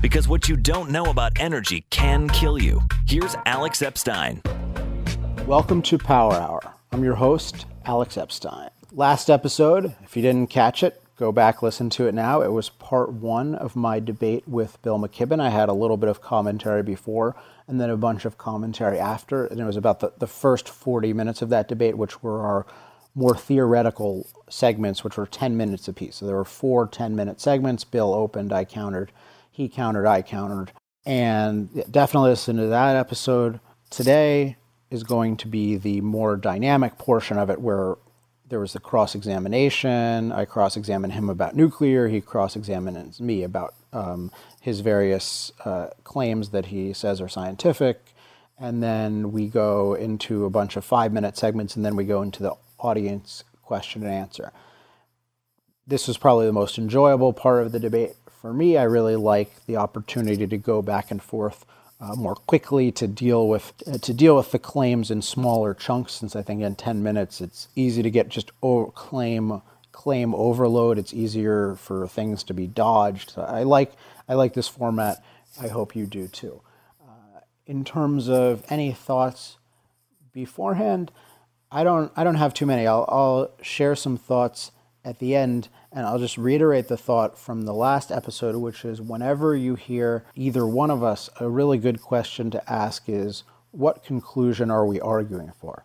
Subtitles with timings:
[0.00, 2.80] Because what you don't know about energy can kill you.
[3.08, 4.40] Here's Alex Epstein.
[5.44, 6.60] Welcome to Power Hour.
[6.92, 8.70] I'm your host, Alex Epstein.
[8.92, 12.42] Last episode, if you didn't catch it, go back listen to it now.
[12.42, 15.40] It was part one of my debate with Bill McKibben.
[15.40, 17.34] I had a little bit of commentary before
[17.66, 19.46] and then a bunch of commentary after.
[19.46, 22.66] And it was about the, the first 40 minutes of that debate, which were our
[23.16, 26.16] more theoretical segments, which were 10 minutes apiece.
[26.16, 27.82] So there were four 10 minute segments.
[27.82, 29.10] Bill opened, I countered,
[29.58, 30.70] he countered, I countered.
[31.04, 33.58] And definitely listen to that episode.
[33.90, 34.56] Today
[34.88, 37.96] is going to be the more dynamic portion of it where
[38.48, 40.30] there was the cross examination.
[40.30, 42.06] I cross examined him about nuclear.
[42.06, 48.14] He cross examines me about um, his various uh, claims that he says are scientific.
[48.60, 52.22] And then we go into a bunch of five minute segments, and then we go
[52.22, 54.52] into the audience question and answer.
[55.84, 58.76] This was probably the most enjoyable part of the debate for me.
[58.76, 61.64] I really like the opportunity to go back and forth
[62.00, 66.12] uh, more quickly to deal with uh, to deal with the claims in smaller chunks.
[66.12, 70.98] Since I think in 10 minutes it's easy to get just claim claim overload.
[70.98, 73.30] It's easier for things to be dodged.
[73.30, 73.92] So I like
[74.28, 75.24] I like this format.
[75.60, 76.60] I hope you do too.
[77.02, 79.58] Uh, in terms of any thoughts
[80.32, 81.10] beforehand,
[81.72, 82.86] I don't I don't have too many.
[82.86, 84.70] I'll, I'll share some thoughts
[85.04, 89.00] at the end and I'll just reiterate the thought from the last episode, which is
[89.00, 94.04] whenever you hear either one of us, a really good question to ask is what
[94.04, 95.84] conclusion are we arguing for?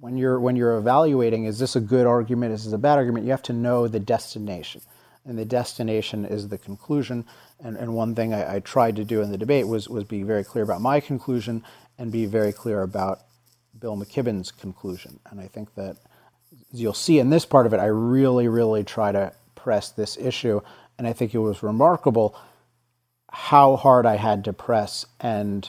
[0.00, 2.52] When you're when you're evaluating, is this a good argument?
[2.52, 3.24] Is this a bad argument?
[3.24, 4.82] You have to know the destination.
[5.24, 7.24] And the destination is the conclusion.
[7.60, 10.22] And, and one thing I, I tried to do in the debate was, was be
[10.22, 11.64] very clear about my conclusion
[11.98, 13.20] and be very clear about
[13.78, 15.20] Bill McKibben's conclusion.
[15.30, 15.96] And I think that
[16.72, 20.60] you'll see in this part of it, I really, really try to press this issue.
[20.98, 22.36] And I think it was remarkable
[23.30, 25.68] how hard I had to press and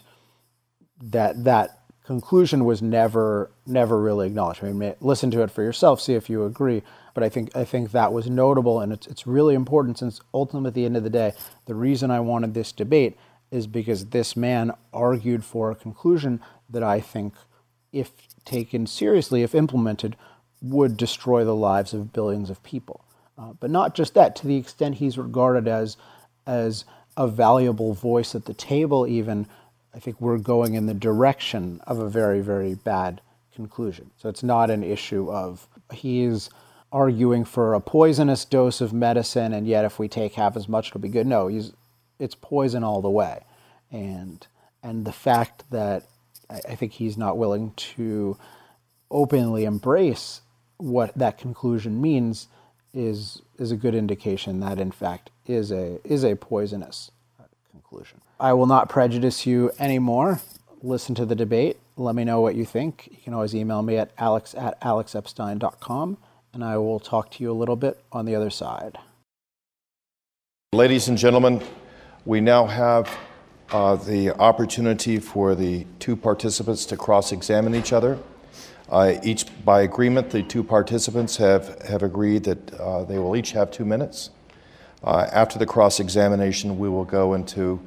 [1.02, 4.63] that that conclusion was never never really acknowledged.
[4.63, 6.81] I mean, listen to it for yourself, see if you agree.
[7.13, 10.69] But I think I think that was notable, and it's it's really important since ultimately
[10.69, 11.34] at the end of the day,
[11.66, 13.18] the reason I wanted this debate
[13.51, 17.34] is because this man argued for a conclusion that I think,
[17.91, 18.12] if
[18.45, 20.16] taken seriously, if implemented,
[20.62, 23.06] would destroy the lives of billions of people.
[23.38, 25.96] Uh, but not just that, to the extent he's regarded as,
[26.46, 26.84] as
[27.16, 29.48] a valuable voice at the table, even,
[29.94, 33.22] I think we're going in the direction of a very, very bad
[33.56, 34.12] conclusion.
[34.18, 36.50] So it's not an issue of he's
[36.92, 40.88] arguing for a poisonous dose of medicine, and yet if we take half as much,
[40.88, 41.28] it'll be good.
[41.28, 41.72] No, he's,
[42.19, 43.46] it's poison all the way.
[43.92, 44.46] And,
[44.84, 46.03] and the fact that
[46.50, 48.38] I, I think he's not willing to
[49.09, 50.42] openly embrace
[50.79, 52.47] what that conclusion means
[52.94, 57.12] is is a good indication that in fact is a is a poisonous
[57.72, 58.22] conclusion.
[58.40, 60.41] I will not prejudice you anymore.
[60.81, 61.78] Listen to the debate.
[61.97, 63.09] Let me know what you think.
[63.12, 66.18] You can always email me at alex at alexepstein.com,
[66.53, 68.97] and I will talk to you a little bit on the other side.
[70.72, 71.62] Ladies and gentlemen,
[72.25, 73.18] we now have
[73.72, 78.18] uh, the opportunity for the two participants to cross examine each other.
[78.91, 83.51] Uh, each, by agreement, the two participants have, have agreed that uh, they will each
[83.51, 84.31] have two minutes.
[85.03, 87.79] Uh, after the cross examination, we will go into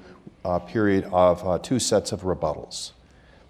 [0.45, 2.93] a period of uh, two sets of rebuttals.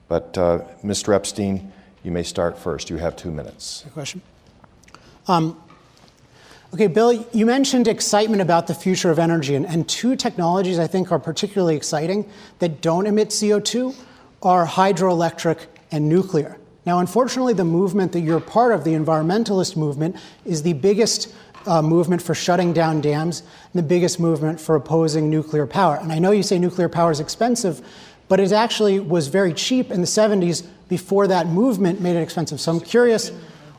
[0.09, 1.15] But uh, Mr.
[1.15, 2.91] Epstein, you may start first.
[2.91, 3.83] You have two minutes.
[3.85, 4.23] Good question.
[5.29, 5.61] Um,
[6.75, 10.87] okay, Bill, you mentioned excitement about the future of energy, and, and two technologies I
[10.87, 13.95] think are particularly exciting that don't emit CO2
[14.43, 16.57] are hydroelectric and nuclear.
[16.85, 21.33] Now, unfortunately, the movement that you're part of, the environmentalist movement, is the biggest
[21.67, 25.97] uh, movement for shutting down dams and the biggest movement for opposing nuclear power.
[25.97, 27.87] And I know you say nuclear power is expensive,
[28.29, 32.61] but it actually was very cheap in the 70s before that movement made it expensive.
[32.61, 33.31] So I'm curious,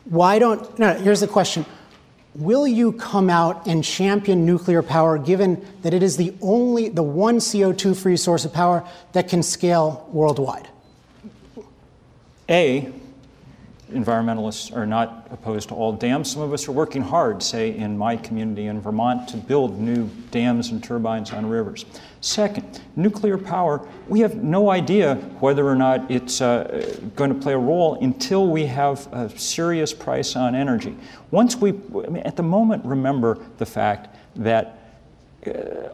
[0.04, 1.66] why don't, no, here's the question.
[2.34, 7.02] Will you come out and champion nuclear power given that it is the only, the
[7.02, 10.68] one CO2 free source of power that can scale worldwide?
[12.48, 12.92] A,
[13.90, 16.32] environmentalists are not opposed to all dams.
[16.32, 20.08] Some of us are working hard, say in my community in Vermont, to build new
[20.30, 21.84] dams and turbines on rivers.
[22.20, 27.52] Second, nuclear power, we have no idea whether or not it's uh, going to play
[27.52, 30.96] a role until we have a serious price on energy.
[31.30, 34.83] Once we, I mean, at the moment, remember the fact that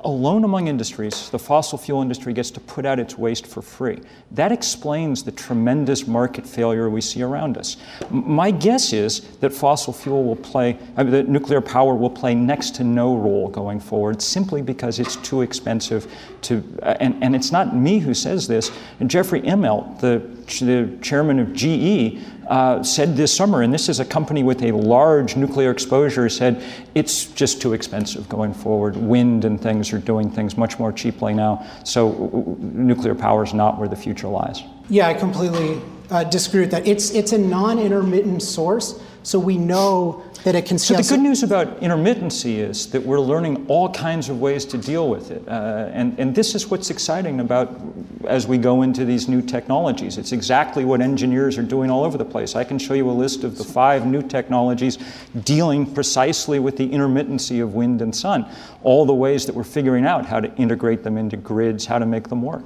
[0.04, 4.00] alone among industries, the fossil fuel industry gets to put out its waste for free.
[4.30, 7.76] That explains the tremendous market failure we see around us.
[8.10, 12.34] My guess is that fossil fuel will play, I mean, that nuclear power will play
[12.34, 16.12] next to no role going forward simply because it's too expensive
[16.42, 18.70] to, uh, and, and it's not me who says this.
[19.06, 20.18] Jeffrey Immelt, the,
[20.58, 22.18] the chairman of GE,
[22.48, 26.60] uh, said this summer, and this is a company with a large nuclear exposure, said
[26.96, 28.96] it's just too expensive going forward.
[28.96, 31.64] Wind and things are doing things much more cheaply now.
[31.84, 34.64] So nuclear power is not where the future lies.
[34.88, 35.80] Yeah, I completely
[36.10, 36.86] uh, disagree with that.
[36.88, 40.78] It's it's a non-intermittent source, so we know that it can.
[40.78, 44.78] So the good news about intermittency is that we're learning all kinds of ways to
[44.78, 47.80] deal with it, uh, and and this is what's exciting about
[48.26, 50.18] as we go into these new technologies.
[50.18, 52.54] It's exactly what engineers are doing all over the place.
[52.54, 54.98] I can show you a list of the five new technologies
[55.44, 58.46] dealing precisely with the intermittency of wind and sun,
[58.82, 62.06] all the ways that we're figuring out how to integrate them into grids, how to
[62.06, 62.64] make them work.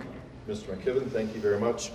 [0.48, 0.76] Mr.
[0.76, 1.90] McKibben, thank you very much.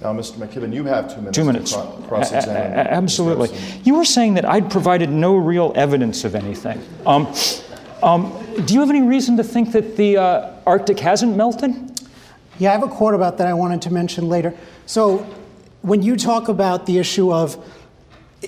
[0.00, 0.36] Now, Mr.
[0.38, 1.36] McKibben, you have two minutes.
[1.36, 1.72] Two minutes.
[1.72, 2.72] To cross examine.
[2.72, 3.50] Absolutely.
[3.84, 6.80] You were saying that I'd provided no real evidence of anything.
[7.04, 7.32] Um,
[8.02, 8.32] um,
[8.64, 11.74] do you have any reason to think that the uh, Arctic hasn't melted?
[12.58, 14.54] Yeah, I have a quote about that I wanted to mention later.
[14.86, 15.18] So,
[15.82, 17.62] when you talk about the issue of,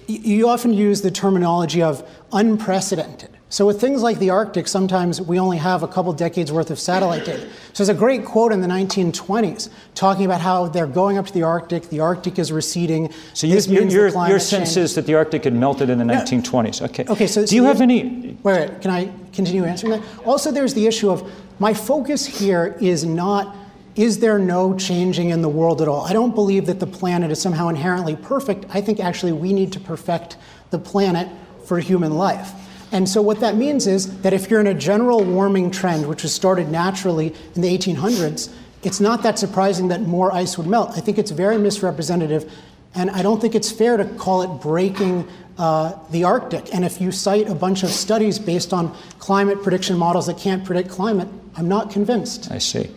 [0.07, 3.31] you often use the terminology of unprecedented.
[3.53, 6.81] So with things like the Arctic, sometimes we only have a couple decades worth of
[6.81, 7.47] satellite data.
[7.75, 11.35] So there's a great quote in the 1920s talking about how they're going up to
[11.35, 13.13] the Arctic, the Arctic is receding.
[13.35, 16.25] So you, your, your sense is that the Arctic had melted in the yeah.
[16.25, 16.81] 1920s.
[16.81, 17.05] Okay.
[17.07, 17.27] Okay.
[17.27, 18.39] So do so you have any?
[18.43, 18.81] Wait, wait.
[18.81, 20.03] Can I continue answering that?
[20.25, 23.55] Also, there's the issue of my focus here is not
[23.97, 26.07] is there no changing in the world at all?
[26.07, 28.65] I don't believe that the planet is somehow inherently perfect.
[28.71, 30.39] I think actually we need to perfect
[30.71, 31.29] the planet
[31.67, 32.53] for human life.
[32.93, 36.23] And so what that means is that if you're in a general warming trend, which
[36.23, 38.53] was started naturally in the 1800s,
[38.83, 40.91] it's not that surprising that more ice would melt.
[40.97, 42.53] I think it's very misrepresentative,
[42.95, 46.75] and I don't think it's fair to call it breaking uh, the Arctic.
[46.75, 50.65] And if you cite a bunch of studies based on climate prediction models that can't
[50.65, 52.51] predict climate, I'm not convinced.
[52.51, 52.91] I see.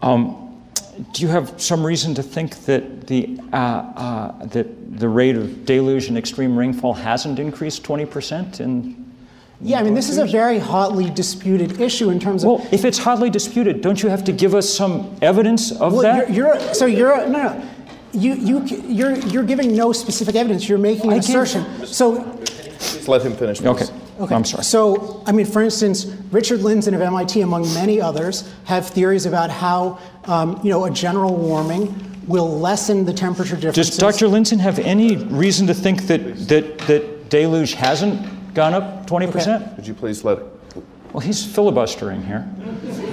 [0.00, 0.62] Um,
[1.12, 5.66] do you have some reason to think that the, uh, uh, that the rate of
[5.66, 9.05] deluge and extreme rainfall hasn't increased 20% in
[9.60, 12.50] yeah, I mean, this is a very hotly disputed issue in terms of.
[12.50, 16.02] Well, if it's hotly disputed, don't you have to give us some evidence of well,
[16.02, 16.30] that?
[16.30, 17.68] You're, you're, so you're no, no.
[18.12, 20.68] You you you're you're giving no specific evidence.
[20.68, 21.86] You're making an assertion.
[21.86, 22.22] So.
[22.78, 23.58] Please let him finish.
[23.58, 23.90] Please.
[23.90, 24.00] Okay.
[24.20, 24.34] Okay.
[24.34, 24.64] I'm sorry.
[24.64, 29.50] So, I mean, for instance, Richard Lindzen of MIT, among many others, have theories about
[29.50, 31.94] how, um, you know, a general warming
[32.26, 33.90] will lessen the temperature differences.
[33.90, 34.26] Does Dr.
[34.26, 39.62] Lindzen have any reason to think that that that deluge hasn't gone up 20%.
[39.62, 39.72] Okay.
[39.76, 40.44] Would you please let it?
[41.12, 42.46] Well, he's filibustering here.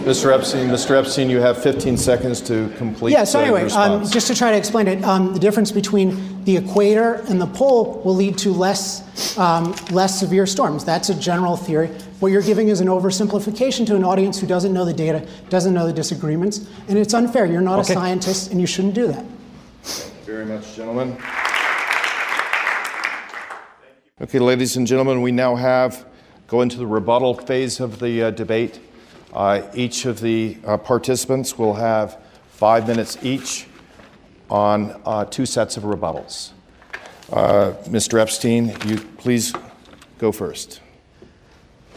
[0.04, 0.34] Mr.
[0.34, 0.98] Epstein, Mr.
[0.98, 3.12] Epstein, you have 15 seconds to complete.
[3.12, 3.24] Yeah.
[3.24, 7.16] So anyway, um, just to try to explain it, um, the difference between the equator
[7.30, 10.84] and the pole will lead to less um, less severe storms.
[10.84, 11.88] That's a general theory.
[12.20, 15.74] What you're giving is an oversimplification to an audience who doesn't know the data, doesn't
[15.74, 17.46] know the disagreements, and it's unfair.
[17.46, 17.94] You're not okay.
[17.94, 19.26] a scientist, and you shouldn't do that.
[19.84, 21.18] Thank you very much, gentlemen.
[24.24, 26.06] Okay, ladies and gentlemen, we now have
[26.48, 28.80] go into the rebuttal phase of the uh, debate.
[29.34, 32.18] Uh, each of the uh, participants will have
[32.48, 33.68] five minutes each
[34.50, 36.52] on uh, two sets of rebuttals.
[37.34, 38.18] Uh, Mr.
[38.18, 39.52] Epstein, you please
[40.20, 40.80] go first.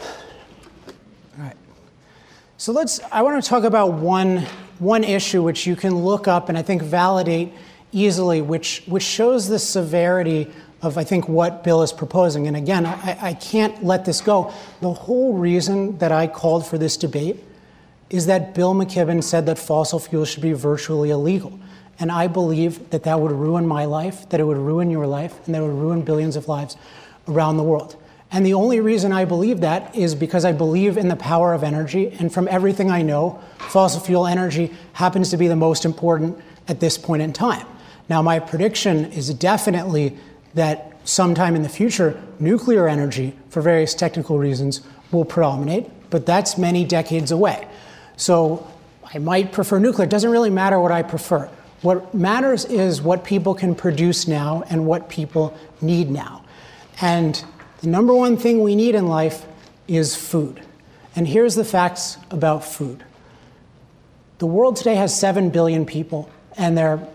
[0.01, 0.07] All
[1.37, 1.55] right.
[2.57, 2.99] So let's.
[3.09, 4.45] I want to talk about one
[4.79, 7.53] one issue which you can look up and I think validate
[7.93, 12.47] easily, which which shows the severity of I think what Bill is proposing.
[12.47, 14.53] And again, I, I, can't let this go.
[14.81, 17.43] The whole reason that I called for this debate
[18.09, 21.59] is that Bill McKibben said that fossil fuels should be virtually illegal.
[21.99, 25.45] And I believe that that would ruin my life, that it would ruin your life,
[25.45, 26.77] and that it would ruin billions of lives
[27.27, 27.95] around the world.
[28.31, 31.63] And the only reason I believe that is because I believe in the power of
[31.63, 32.11] energy.
[32.19, 36.79] And from everything I know, fossil fuel energy happens to be the most important at
[36.79, 37.65] this point in time.
[38.09, 40.17] Now, my prediction is definitely
[40.53, 46.57] that sometime in the future, nuclear energy, for various technical reasons, will predominate, but that's
[46.57, 47.67] many decades away.
[48.17, 48.67] So
[49.13, 50.05] I might prefer nuclear.
[50.05, 51.49] It doesn't really matter what I prefer.
[51.81, 56.43] What matters is what people can produce now and what people need now.
[56.99, 57.41] And
[57.81, 59.45] the number one thing we need in life
[59.87, 60.61] is food.
[61.15, 63.03] And here's the facts about food
[64.39, 67.05] the world today has 7 billion people, and they're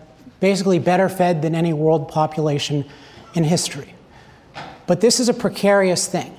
[0.41, 2.85] basically better fed than any world population
[3.33, 3.93] in history.
[4.85, 6.37] But this is a precarious thing.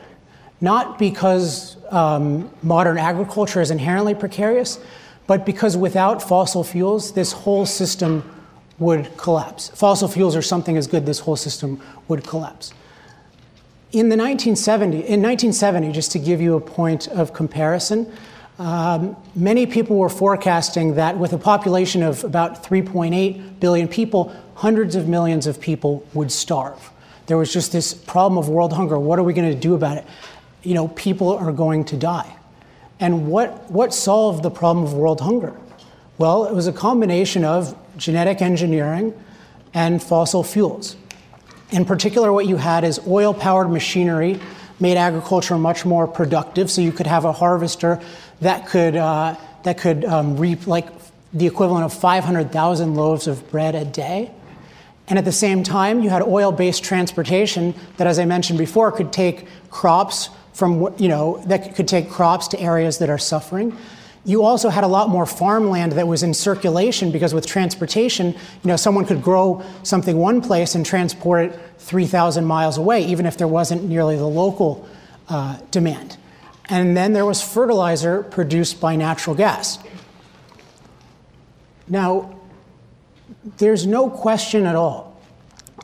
[0.60, 4.78] not because um, modern agriculture is inherently precarious,
[5.26, 8.22] but because without fossil fuels, this whole system
[8.78, 9.68] would collapse.
[9.70, 12.72] Fossil fuels are something as good, this whole system would collapse.
[13.92, 18.10] In the 1970, in 1970, just to give you a point of comparison,
[18.58, 24.94] um, many people were forecasting that with a population of about 3.8 billion people, hundreds
[24.94, 26.90] of millions of people would starve.
[27.26, 28.98] There was just this problem of world hunger.
[28.98, 30.04] What are we going to do about it?
[30.62, 32.36] You know, people are going to die.
[33.00, 35.58] And what, what solved the problem of world hunger?
[36.16, 39.18] Well, it was a combination of genetic engineering
[39.72, 40.96] and fossil fuels.
[41.70, 44.38] In particular, what you had is oil powered machinery
[44.78, 46.70] made agriculture much more productive.
[46.70, 48.00] So you could have a harvester
[48.40, 50.88] that could, uh, that could um, reap like
[51.32, 54.30] the equivalent of 500,000 loaves of bread a day.
[55.08, 58.90] And at the same time, you had oil based transportation that, as I mentioned before,
[58.92, 63.76] could take crops from, you know, that could take crops to areas that are suffering.
[64.24, 68.68] You also had a lot more farmland that was in circulation because with transportation, you
[68.68, 73.36] know, someone could grow something one place and transport it 3,000 miles away, even if
[73.36, 74.88] there wasn't nearly the local
[75.28, 76.16] uh, demand.
[76.68, 79.78] And then there was fertilizer produced by natural gas.
[81.88, 82.38] Now,
[83.58, 85.20] there's no question at all.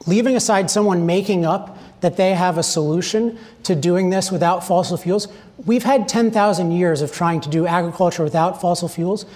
[0.07, 4.97] Leaving aside someone making up that they have a solution to doing this without fossil
[4.97, 5.29] fuels,
[5.67, 9.27] we've had 10,000 years of trying to do agriculture without fossil fuels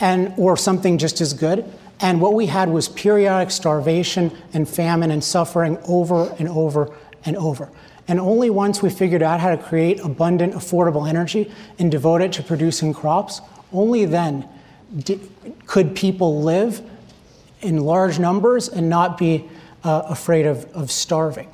[0.00, 1.64] and or something just as good.
[2.00, 7.36] And what we had was periodic starvation and famine and suffering over and over and
[7.36, 7.70] over.
[8.08, 12.32] And only once we figured out how to create abundant, affordable energy and devote it
[12.32, 14.48] to producing crops, only then
[15.66, 16.80] could people live
[17.60, 19.44] in large numbers and not be
[19.84, 21.48] uh, afraid of, of starving.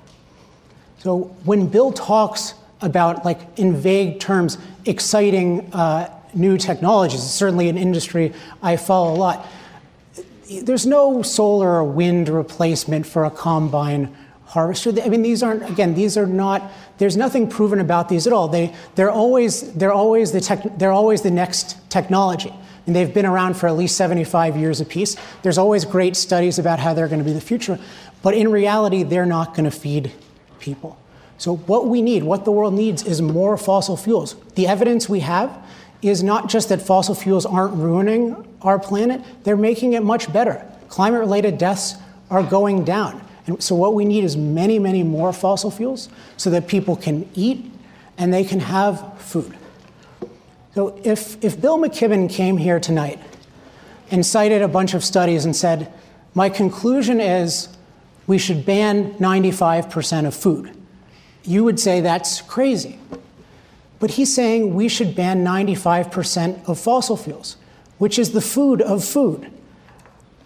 [0.99, 7.69] So when Bill talks about, like in vague terms, exciting uh, new technologies, it's certainly
[7.69, 8.33] an industry
[8.63, 9.47] I follow a lot.
[10.63, 14.15] There's no solar or wind replacement for a combine
[14.55, 14.93] harvester.
[15.03, 15.95] I mean, these aren't again.
[15.95, 16.73] These are not.
[16.99, 18.49] There's nothing proven about these at all.
[18.49, 22.53] They they're always they're always the tech, they're always the next technology
[22.87, 25.17] and they've been around for at least 75 years apiece.
[25.43, 27.79] There's always great studies about how they're going to be the future,
[28.23, 30.13] but in reality, they're not going to feed
[30.61, 30.99] people.
[31.39, 34.37] So, what we need, what the world needs, is more fossil fuels.
[34.55, 35.67] The evidence we have
[36.03, 40.65] is not just that fossil fuels aren't ruining our planet, they're making it much better.
[40.89, 41.95] Climate related deaths
[42.31, 43.27] are going down.
[43.47, 47.29] And so, what we need is many, many more fossil fuels so that people can
[47.35, 47.71] eat
[48.17, 49.57] and they can have food.
[50.75, 53.21] So if, if Bill McKibben came here tonight
[54.11, 55.93] and cited a bunch of studies and said,
[56.35, 57.69] my conclusion is
[58.27, 60.77] we should ban 95% of food,
[61.45, 62.99] you would say that's crazy.
[64.01, 67.57] But he's saying we should ban 95% of fossil fuels,
[67.99, 69.51] which is the food of food.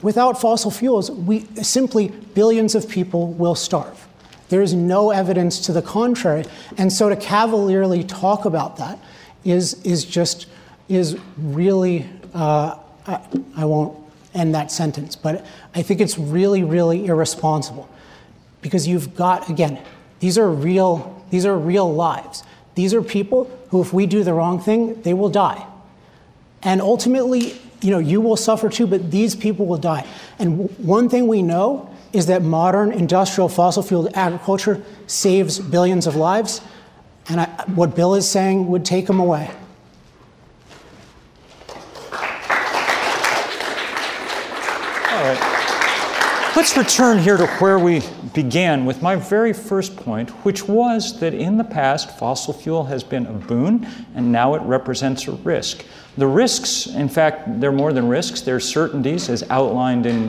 [0.03, 4.07] Without fossil fuels, we simply billions of people will starve.
[4.49, 6.45] There is no evidence to the contrary.
[6.77, 8.99] And so to cavalierly talk about that
[9.45, 10.47] is, is just,
[10.89, 12.77] is really, uh,
[13.07, 13.21] I,
[13.57, 13.99] I won't
[14.35, 17.89] end that sentence, but I think it's really, really irresponsible
[18.63, 19.81] because you've got, again,
[20.21, 22.43] these are real, these are real lives.
[22.75, 25.67] These are people who, if we do the wrong thing, they will die.
[26.63, 30.07] And ultimately, you know, you will suffer too, but these people will die.
[30.39, 36.17] And one thing we know is that modern industrial fossil fuel agriculture saves billions of
[36.17, 36.61] lives.
[37.29, 39.51] And I, what Bill is saying would take them away.
[45.11, 45.59] All right.
[46.57, 48.03] Let's return here to where we
[48.35, 53.05] began with my very first point, which was that in the past, fossil fuel has
[53.05, 55.85] been a boon, and now it represents a risk.
[56.19, 60.25] The risks, in fact, they're more than risks, they're certainties, as outlined in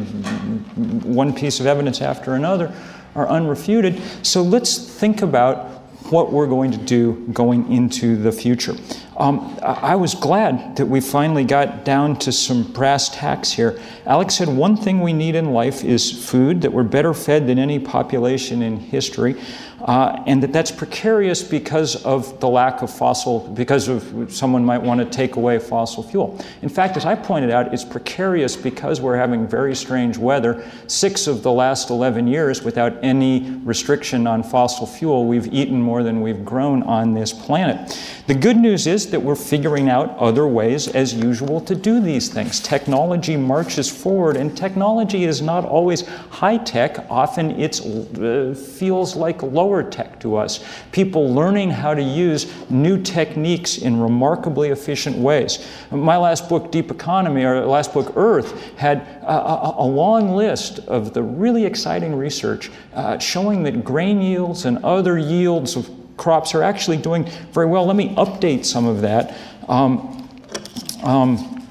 [1.04, 2.72] one piece of evidence after another,
[3.16, 4.00] are unrefuted.
[4.24, 5.66] So let's think about
[6.12, 8.76] what we're going to do going into the future.
[9.18, 13.82] Um, I was glad that we finally got down to some brass tacks here.
[14.06, 17.58] Alex said one thing we need in life is food, that we're better fed than
[17.58, 19.36] any population in history
[19.82, 24.82] uh, and that that's precarious because of the lack of fossil, because of someone might
[24.82, 26.40] want to take away fossil fuel.
[26.62, 30.70] In fact, as I pointed out, it's precarious because we're having very strange weather.
[30.88, 36.04] Six of the last 11 years, without any restriction on fossil fuel, we've eaten more
[36.04, 37.98] than we've grown on this planet.
[38.28, 42.30] The good news is that we're figuring out other ways, as usual, to do these
[42.30, 42.60] things.
[42.60, 47.06] Technology marches forward, and technology is not always high tech.
[47.10, 50.66] Often it uh, feels like low lower tech to us.
[50.92, 55.68] People learning how to use new techniques in remarkably efficient ways.
[55.92, 60.80] My last book, Deep Economy, or last book, Eaarth, had a, a, a long list
[60.80, 66.56] of the really exciting research uh, showing that grain yields and other yields of crops
[66.56, 67.86] are actually doing very well.
[67.86, 69.38] Let me update some of that.
[69.68, 70.28] Um,
[71.04, 71.68] um,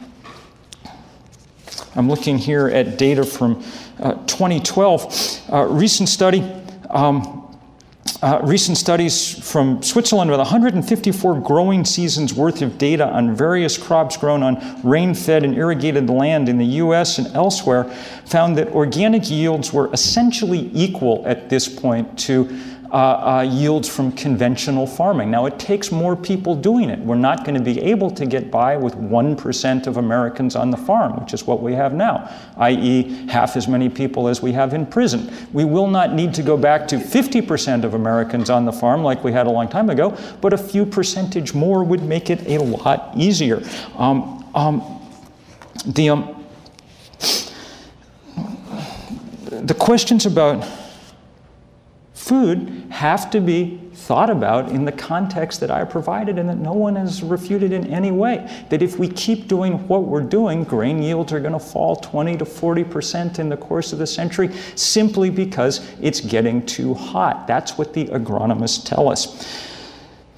[1.96, 3.60] I'm looking here at data from
[3.98, 5.50] uh, 2012.
[5.52, 6.42] Uh, recent study.
[6.90, 7.38] Um,
[8.20, 14.16] uh, recent studies from Switzerland with 154 growing seasons worth of data on various crops
[14.16, 17.84] grown on rain fed and irrigated land in the US and elsewhere
[18.25, 22.46] found that organic yields were essentially equal at this point to
[22.90, 25.30] uh, uh, yields from conventional farming.
[25.30, 26.99] Now, it takes more people doing it.
[27.00, 30.78] We're not going to be able to get by with 1% of Americans on the
[30.78, 34.73] farm, which is what we have now, i.e., half as many people as we have
[34.73, 35.30] in prison.
[35.52, 39.23] We will not need to go back to 50% of Americans on the farm like
[39.23, 42.59] we had a long time ago, but a few percentage more would make it a
[42.59, 43.62] lot easier.
[43.97, 44.99] Um, um,
[45.85, 46.47] the, um,
[49.50, 50.66] the questions about
[52.28, 56.75] food have to be thought about in the context that I provided and that no
[56.75, 58.49] one has refuted in any way.
[58.68, 62.37] That if we keep doing what we're doing, grain yields are going to fall 20
[62.37, 67.47] to 40 percent in the course of the century simply because it's getting too hot.
[67.47, 69.76] That's what the agronomists tell us.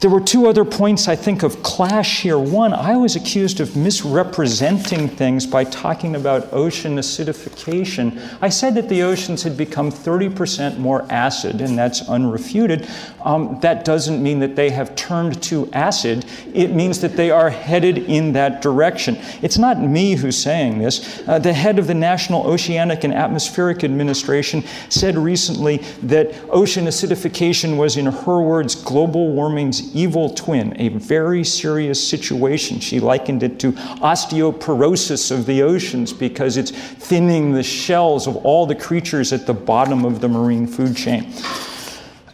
[0.01, 2.39] There were two other points I think of clash here.
[2.39, 8.19] One, I was accused of misrepresenting things by talking about ocean acidification.
[8.41, 12.89] I said that the oceans had become 30% more acid, and that's unrefuted.
[13.23, 17.51] Um, that doesn't mean that they have turned to acid, it means that they are
[17.51, 19.19] headed in that direction.
[19.43, 21.23] It's not me who's saying this.
[21.29, 27.77] Uh, the head of the National Oceanic and Atmospheric Administration said recently that ocean acidification
[27.77, 32.81] was, in her words, global warming's evil twin, a very serious situation.
[32.81, 38.67] She likened it to osteoporosis of the oceans because it's thinning the shells of all
[38.67, 41.33] the creatures at the bottom of the marine food chain.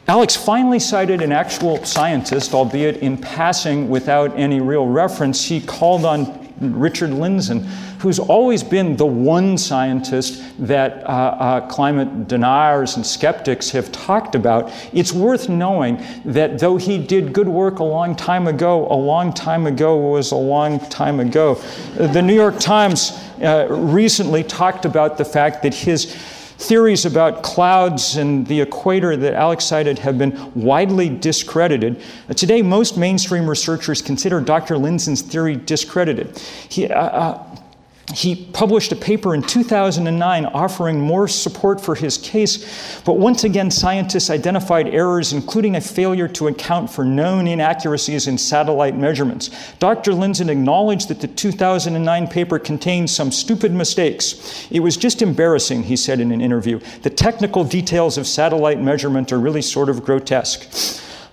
[0.09, 5.45] Alex finally cited an actual scientist, albeit in passing without any real reference.
[5.45, 7.65] He called on Richard Lindzen,
[8.01, 14.35] who's always been the one scientist that uh, uh, climate deniers and skeptics have talked
[14.35, 14.73] about.
[14.93, 19.33] It's worth knowing that though he did good work a long time ago, a long
[19.33, 21.55] time ago was a long time ago.
[21.97, 26.17] The New York Times uh, recently talked about the fact that his
[26.59, 32.01] Theories about clouds and the equator that Alex cited have been widely discredited.
[32.35, 34.77] Today, most mainstream researchers consider Dr.
[34.77, 36.39] Lindzen's theory discredited.
[36.69, 37.57] He, uh, uh,
[38.17, 43.71] he published a paper in 2009 offering more support for his case, but once again,
[43.71, 49.51] scientists identified errors, including a failure to account for known inaccuracies in satellite measurements.
[49.81, 50.13] Dr.
[50.13, 54.67] Lindzen acknowledged that the 2009 paper contained some stupid mistakes.
[54.71, 56.81] It was just embarrassing, he said in an interview.
[57.03, 60.67] The technical details of satellite measurement are really sort of grotesque.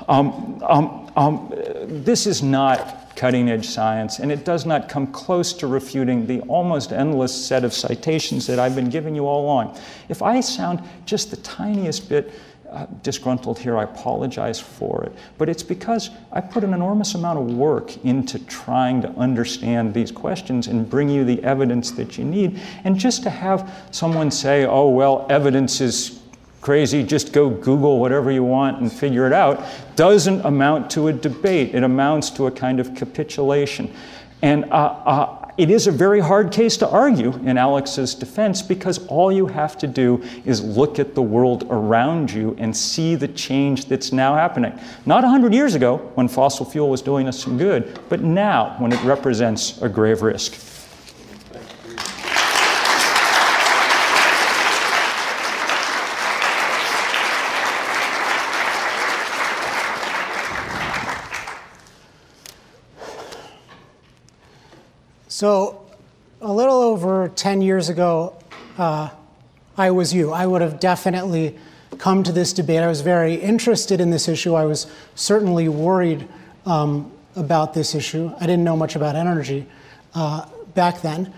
[0.10, 1.54] Um, um, um,
[1.86, 6.41] this is not cutting edge science, and it does not come close to refuting the
[6.41, 9.78] almost endless set of citations that I've been giving you all along.
[10.10, 12.32] If I sound just the tiniest bit
[12.73, 15.13] uh, disgruntled here, I apologize for it.
[15.38, 20.12] But it's because I put an enormous amount of work into trying to understand these
[20.12, 22.60] questions and bring you the evidence that you need.
[22.84, 26.22] And just to have someone say, oh, well, evidence is
[26.63, 29.65] crazy, just go Google whatever you want and figure it out,
[29.97, 31.76] doesn't amount to a debate.
[31.76, 33.93] It amounts to a kind of capitulation.
[34.41, 39.06] And uh, uh, it is a very hard case to argue in Alex's defense because
[39.08, 43.28] all you have to do is look at the world around you and see the
[43.28, 44.71] change that's now happening.
[45.06, 48.93] Not 100 years ago when fossil fuel was doing us some good, but now when
[48.93, 50.72] it represents a grave risk.
[65.36, 65.84] So,
[66.41, 68.38] a little over 10 years ago,
[68.78, 69.10] uh,
[69.76, 70.32] I was you.
[70.32, 71.58] I would have definitely
[71.98, 72.82] come to this debate.
[72.82, 74.54] I was very interested in this issue.
[74.54, 76.28] I was certainly worried
[76.67, 78.32] um, about this issue.
[78.39, 79.65] I didn't know much about energy
[80.13, 81.34] uh, back then.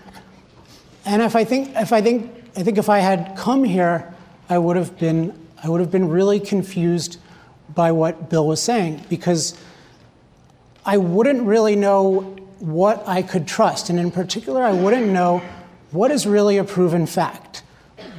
[1.06, 4.14] And if I think, if I think, I think if I had come here,
[4.50, 5.32] I would have been,
[5.64, 7.18] I would have been really confused
[7.74, 9.58] by what Bill was saying because
[10.84, 13.90] I wouldn't really know what I could trust.
[13.90, 15.42] And in particular, I wouldn't know
[15.90, 17.62] what is really a proven fact,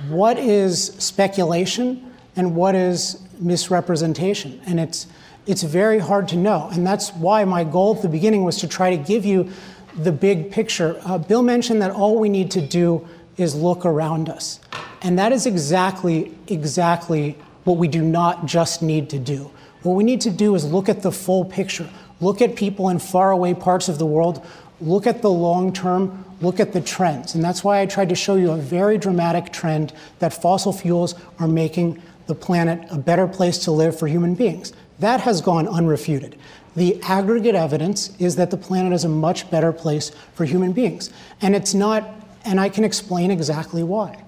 [0.09, 4.61] what is speculation, and what is misrepresentation.
[4.65, 5.07] And it's,
[5.45, 6.69] it's very hard to know.
[6.71, 9.49] And that's why my goal at the beginning was to try to give you
[9.97, 10.99] the big picture.
[11.05, 14.59] Uh, Bill mentioned that all we need to do is look around us.
[15.01, 19.51] And that is exactly, exactly what we do not just need to do.
[19.83, 22.99] What we need to do is look at the full picture, look at people in
[22.99, 24.45] faraway parts of the world,
[24.81, 27.35] look at the long term, look at the trends.
[27.35, 31.15] And that's why I tried to show you a very dramatic trend that fossil fuels
[31.39, 34.73] are making the planet a better place to live for human beings.
[34.99, 36.35] That has gone unrefuted.
[36.75, 41.11] The aggregate evidence is that the planet is a much better place for human beings.
[41.41, 42.07] And it's not,
[42.45, 44.23] and I can explain exactly why.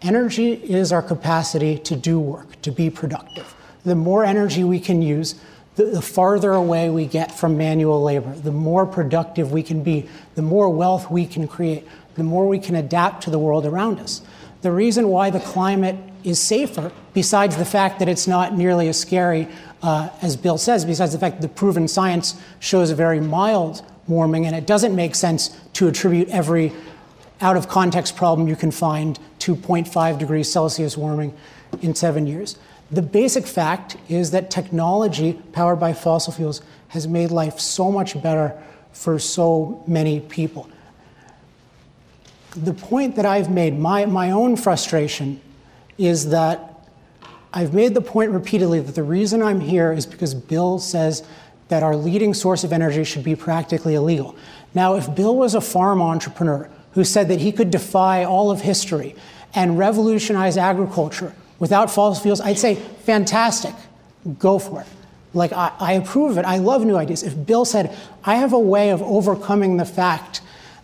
[0.00, 3.54] Energy is our capacity to do work, to be productive.
[3.84, 5.34] The more energy we can use,
[5.76, 10.06] the, the, farther away we get from manual labor, the more productive we can be,
[10.34, 13.98] the more wealth we can create, the more we can adapt to the world around
[13.98, 14.20] us.
[14.60, 18.98] The reason why the climate is safer, besides the fact that it's not nearly as
[18.98, 19.48] scary
[19.82, 23.84] uh, as Bill says, besides the fact that the proven science shows a very mild
[24.06, 26.72] warming, and it doesn't make sense to attribute every
[27.40, 31.34] out of context problem you can find to 0.5 degrees Celsius warming
[31.80, 32.56] in seven years.
[32.92, 38.20] The basic fact is that technology powered by fossil fuels has made life so much
[38.22, 40.68] better for so many people.
[42.54, 45.40] The point that I've made, my, my own frustration,
[45.96, 46.86] is that
[47.54, 51.24] I've made the point repeatedly that the reason I'm here is because Bill says
[51.68, 54.36] that our leading source of energy should be practically illegal.
[54.74, 58.60] Now, if Bill was a farm entrepreneur who said that he could defy all of
[58.60, 59.16] history
[59.54, 63.72] and revolutionize agriculture without fossil fuels, I'd say, fantastic,
[64.40, 64.86] go for it.
[65.32, 66.44] Like, I, I approve of it.
[66.44, 67.22] I love new ideas.
[67.22, 70.40] If Bill said, I have a way of overcoming the fact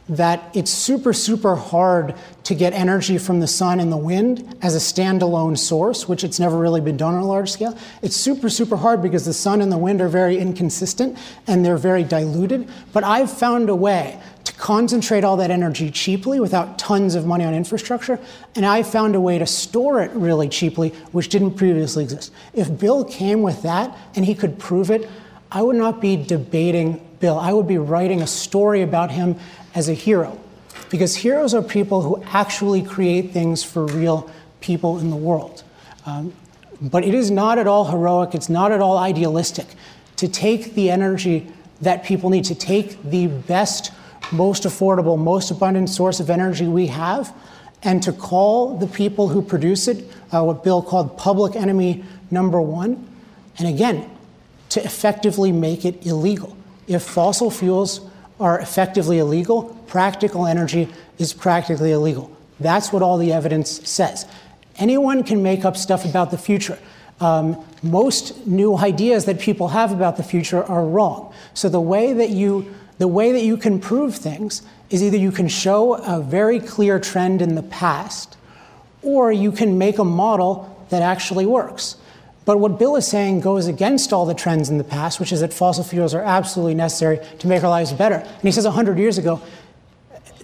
[0.09, 2.15] that it's super, super hard
[2.45, 6.39] to get energy from the sun and the wind as a standalone source, which it's
[6.39, 7.77] never really been done on a large scale.
[8.01, 11.77] It's super, super hard because the sun and the wind are very inconsistent and they're
[11.77, 12.69] very diluted.
[12.93, 17.45] But I've found a way to concentrate all that energy cheaply without tons of money
[17.45, 18.19] on infrastructure,
[18.55, 22.33] and I found a way to store it really cheaply, which didn't previously exist.
[22.55, 25.07] If Bill came with that and he could prove it,
[25.53, 27.39] I would not be debating Bill.
[27.39, 29.37] I would be writing a story about him
[29.75, 30.41] as a hero.
[30.89, 34.31] Because heroes are people who actually create things for real
[34.63, 35.63] people in the world.
[36.07, 36.33] Um,
[36.81, 39.67] but it is not at all heroic, it's not at all idealistic
[40.17, 43.93] to take the energy that people need, to take the best,
[44.33, 47.35] most affordable, most abundant source of energy we have,
[47.83, 52.61] and to call the people who produce it uh, what Bill called public enemy number
[52.61, 53.07] one.
[53.59, 54.11] And again,
[54.71, 56.57] to effectively make it illegal.
[56.87, 58.01] If fossil fuels
[58.39, 62.31] are effectively illegal, practical energy is practically illegal.
[62.61, 64.27] That's what all the evidence says.
[64.77, 66.79] Anyone can make up stuff about the future.
[67.21, 71.33] Um, most new ideas that people have about the future are wrong.
[71.55, 75.33] So the way that you the way that you can prove things is either you
[75.33, 78.37] can show a very clear trend in the past,
[79.03, 81.97] or you can make a model that actually works.
[82.45, 85.41] But what Bill is saying goes against all the trends in the past, which is
[85.41, 88.17] that fossil fuels are absolutely necessary to make our lives better.
[88.17, 89.43] And he says 100 years ago,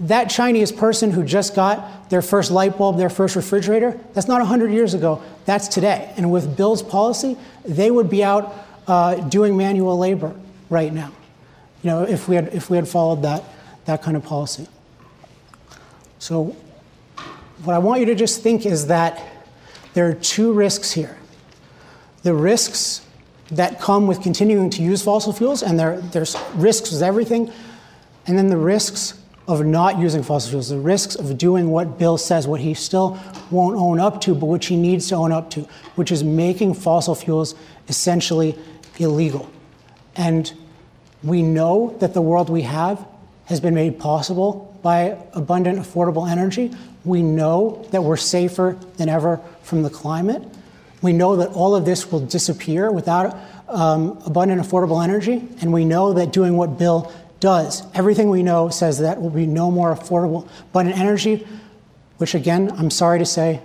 [0.00, 4.40] that Chinese person who just got their first light bulb, their first refrigerator, that's not
[4.40, 6.12] 100 years ago, that's today.
[6.16, 8.54] And with Bill's policy, they would be out
[8.86, 10.34] uh, doing manual labor
[10.68, 11.12] right now,
[11.84, 13.44] you know, if we had, if we had followed that,
[13.84, 14.66] that kind of policy.
[16.18, 16.56] So,
[17.62, 19.22] what I want you to just think is that
[19.92, 21.16] there are two risks here
[22.22, 23.06] the risks
[23.50, 27.52] that come with continuing to use fossil fuels, and there, there's risks with everything,
[28.26, 32.16] and then the risks of not using fossil fuels, the risks of doing what Bill
[32.16, 33.20] says, what he still
[33.50, 36.72] won't own up to, but which he needs to own up to, which is making
[36.72, 37.54] fossil fuels
[37.88, 38.58] essentially
[38.98, 39.50] illegal.
[40.16, 40.50] And
[41.24, 43.04] we know that the world we have
[43.46, 46.70] has been made possible by abundant, affordable energy.
[47.04, 50.42] We know that we're safer than ever from the climate.
[51.00, 53.36] We know that all of this will disappear without
[53.68, 57.10] um, abundant, affordable energy, and we know that doing what Bill
[57.40, 61.46] does, everything we know says that will be no more affordable abundant energy,
[62.18, 63.60] which again, I'm sorry to say,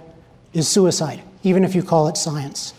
[0.53, 2.73] is suicide, even if you call it science.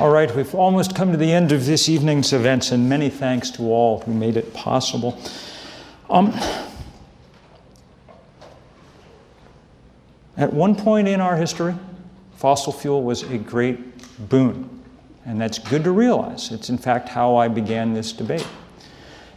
[0.00, 3.50] All right, we've almost come to the end of this evening's events, and many thanks
[3.50, 5.20] to all who made it possible.
[6.08, 6.32] Um,
[10.38, 11.74] at one point in our history,
[12.36, 13.78] fossil fuel was a great
[14.30, 14.82] boon,
[15.26, 16.50] and that's good to realize.
[16.50, 18.48] It's in fact how I began this debate.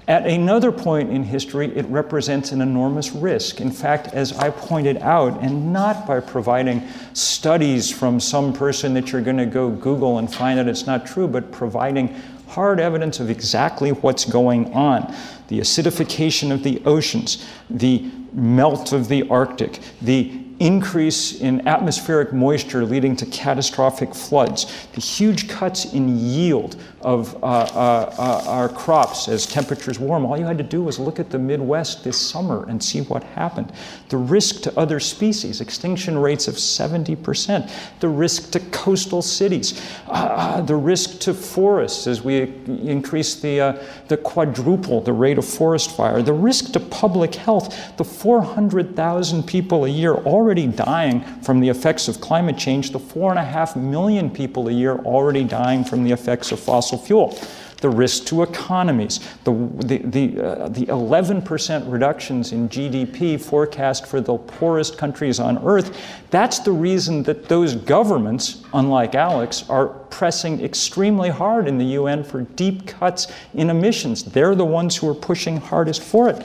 [0.07, 3.61] At another point in history, it represents an enormous risk.
[3.61, 9.11] In fact, as I pointed out, and not by providing studies from some person that
[9.11, 12.13] you're going to go Google and find that it's not true, but providing
[12.47, 15.13] hard evidence of exactly what's going on
[15.47, 22.85] the acidification of the oceans, the melt of the Arctic, the increase in atmospheric moisture
[22.85, 29.27] leading to catastrophic floods, the huge cuts in yield of uh, uh, uh, our crops
[29.27, 30.25] as temperatures warm.
[30.25, 33.23] All you had to do was look at the Midwest this summer and see what
[33.23, 33.73] happened.
[34.07, 40.61] The risk to other species, extinction rates of 70%, the risk to coastal cities, uh,
[40.61, 45.95] the risk to forests as we increase the, uh, the quadruple the rate of forest
[45.95, 51.69] fire, the risk to public health, the 400,000 people a year already dying from the
[51.69, 56.51] effects of climate change, the 4.5 million people a year already dying from the effects
[56.51, 57.37] of fossil fuel
[57.83, 64.21] the risk to economies, the, the, the, uh, the 11% reductions in GDP forecast for
[64.21, 65.99] the poorest countries on earth.
[66.29, 72.23] That's the reason that those governments, unlike Alex, are pressing extremely hard in the UN
[72.23, 74.23] for deep cuts in emissions.
[74.23, 76.41] They're the ones who are pushing hardest for it.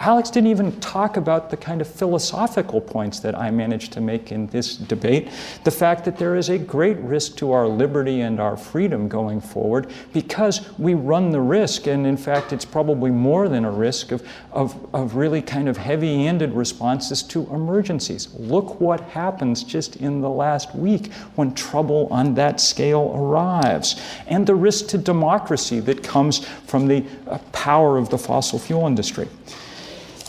[0.00, 4.32] Alex didn't even talk about the kind of philosophical points that I managed to make
[4.32, 5.30] in this debate.
[5.62, 9.40] The fact that there is a great risk to our liberty and our freedom going
[9.40, 14.10] forward because we run the risk, and in fact, it's probably more than a risk,
[14.10, 18.34] of, of, of really kind of heavy handed responses to emergencies.
[18.34, 24.46] Look what happens just in the last week when trouble on that scale arrives, and
[24.46, 29.28] the risk to democracy that comes from the uh, power of the fossil fuel industry.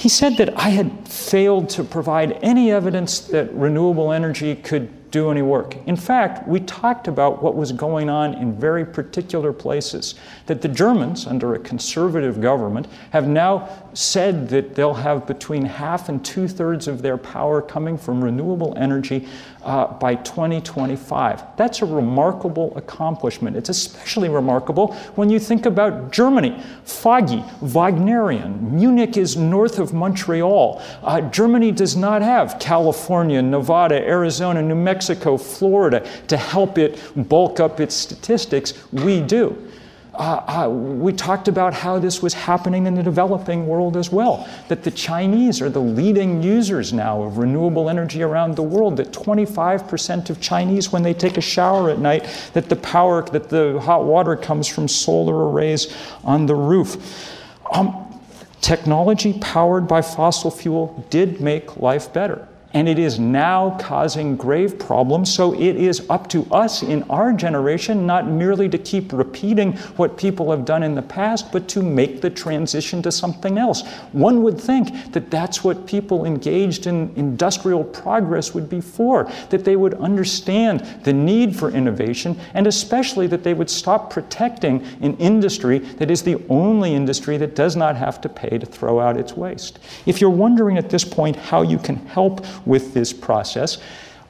[0.04, 5.30] He said that I had failed to provide any evidence that renewable energy could do
[5.30, 5.78] any work.
[5.86, 10.16] In fact, we talked about what was going on in very particular places.
[10.48, 16.10] That the Germans, under a conservative government, have now said that they'll have between half
[16.10, 19.28] and two thirds of their power coming from renewable energy
[19.62, 21.44] uh, by 2025.
[21.58, 23.56] That's a remarkable accomplishment.
[23.56, 26.60] It's especially remarkable when you think about Germany.
[26.86, 28.76] Foggy, Wagnerian.
[28.76, 30.82] Munich is north of Montreal.
[31.04, 37.60] Uh, Germany does not have California, Nevada, Arizona, New Mexico, Florida to help it bulk
[37.60, 38.74] up its statistics.
[38.92, 39.72] We do
[40.16, 44.48] uh, uh, we talked about how this was happening in the developing world as well.
[44.68, 48.98] That the Chinese are the leading users now of renewable energy around the world.
[48.98, 53.50] That 25% of Chinese, when they take a shower at night, that the power, that
[53.50, 57.32] the hot water comes from solar arrays on the roof.
[57.72, 58.22] Um,
[58.62, 64.80] technology powered by fossil fuel did make life better and it is now causing grave
[64.80, 65.34] problems.
[65.34, 70.18] So it is up to us in our generation not merely to keep repeating what
[70.18, 73.88] people have done in the past, but to make the transition to something else.
[74.12, 79.66] One would think that that's what people engaged in industrial progress would be for, that
[79.66, 85.16] they would understand the need for innovation, and especially that they would stop protecting an
[85.18, 89.18] industry that is the only industry that does not have to pay to throw out
[89.18, 89.80] its waste.
[90.06, 93.78] If you're wondering at this point how you can help with this process.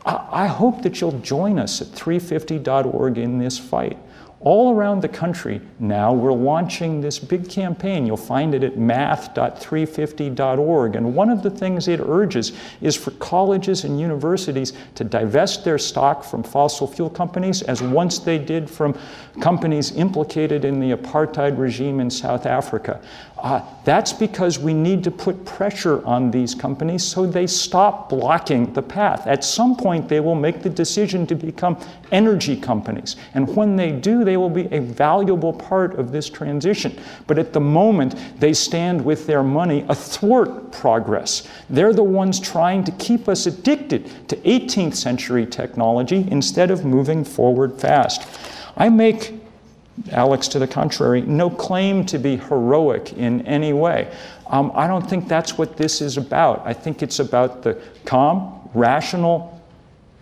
[0.05, 3.97] I hope that you'll join us at 350.org in this fight.
[4.41, 8.05] All around the country now, we're launching this big campaign.
[8.05, 10.97] You'll find it at math.350.org.
[10.97, 15.77] And one of the things it urges is for colleges and universities to divest their
[15.77, 18.99] stock from fossil fuel companies, as once they did from
[19.39, 22.99] companies implicated in the apartheid regime in South Africa.
[23.43, 28.71] Uh, that's because we need to put pressure on these companies so they stop blocking
[28.71, 29.27] the path.
[29.27, 31.77] At some point, they will make the decision to become
[32.13, 33.17] energy companies.
[33.33, 36.97] And when they do, they will be a valuable part of this transition.
[37.27, 41.45] But at the moment, they stand with their money athwart progress.
[41.69, 47.25] They're the ones trying to keep us addicted to 18th century technology instead of moving
[47.25, 48.25] forward fast.
[48.77, 49.42] I make
[50.11, 54.11] Alex, to the contrary, no claim to be heroic in any way.
[54.47, 56.63] Um, I don't think that's what this is about.
[56.65, 59.61] I think it's about the calm, rational,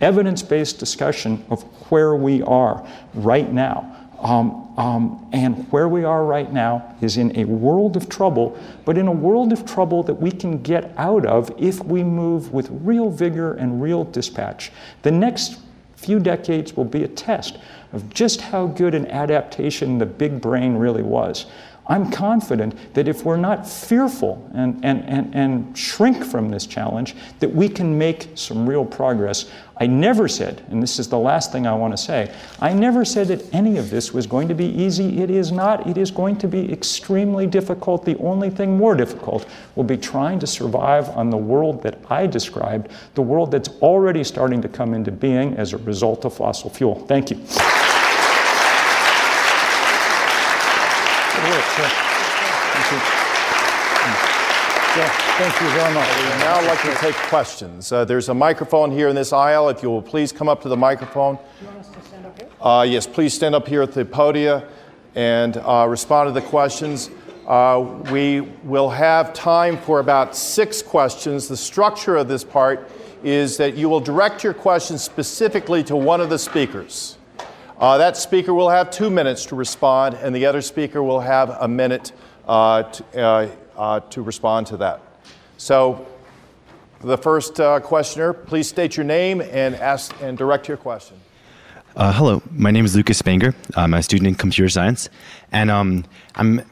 [0.00, 3.88] evidence based discussion of where we are right now.
[4.20, 8.96] Um, um, and where we are right now is in a world of trouble, but
[8.96, 12.68] in a world of trouble that we can get out of if we move with
[12.70, 14.70] real vigor and real dispatch.
[15.02, 15.58] The next
[15.96, 17.58] few decades will be a test
[17.92, 21.46] of just how good an adaptation the big brain really was.
[21.88, 27.16] I'm confident that if we're not fearful and, and, and, and shrink from this challenge,
[27.40, 29.50] that we can make some real progress.
[29.78, 33.04] I never said, and this is the last thing I want to say, I never
[33.04, 35.20] said that any of this was going to be easy.
[35.20, 35.88] It is not.
[35.88, 38.04] It is going to be extremely difficult.
[38.04, 42.28] The only thing more difficult will be trying to survive on the world that I
[42.28, 46.70] described, the world that's already starting to come into being as a result of fossil
[46.70, 47.04] fuel.
[47.06, 47.81] Thank you.
[55.44, 56.08] Thank you very much.
[56.18, 57.90] We'd now like to take questions.
[57.90, 59.70] Uh, there's a microphone here in this aisle.
[59.70, 61.36] If you will please come up to the microphone.
[61.60, 62.48] You want us to stand up here?
[62.60, 64.62] Uh, yes, please stand up here at the podium
[65.16, 67.10] and uh, respond to the questions.
[67.48, 71.48] Uh, we will have time for about six questions.
[71.48, 72.88] The structure of this part
[73.24, 77.18] is that you will direct your questions specifically to one of the speakers.
[77.78, 81.50] Uh, that speaker will have two minutes to respond, and the other speaker will have
[81.60, 82.12] a minute
[82.46, 85.02] uh, to, uh, uh, to respond to that.
[85.62, 86.04] So,
[87.02, 91.20] the first uh, questioner, please state your name and ask and direct your question.
[91.94, 93.54] Uh, hello, my name is Lucas Spanger.
[93.76, 95.08] I'm a student in computer science,
[95.52, 96.04] and um,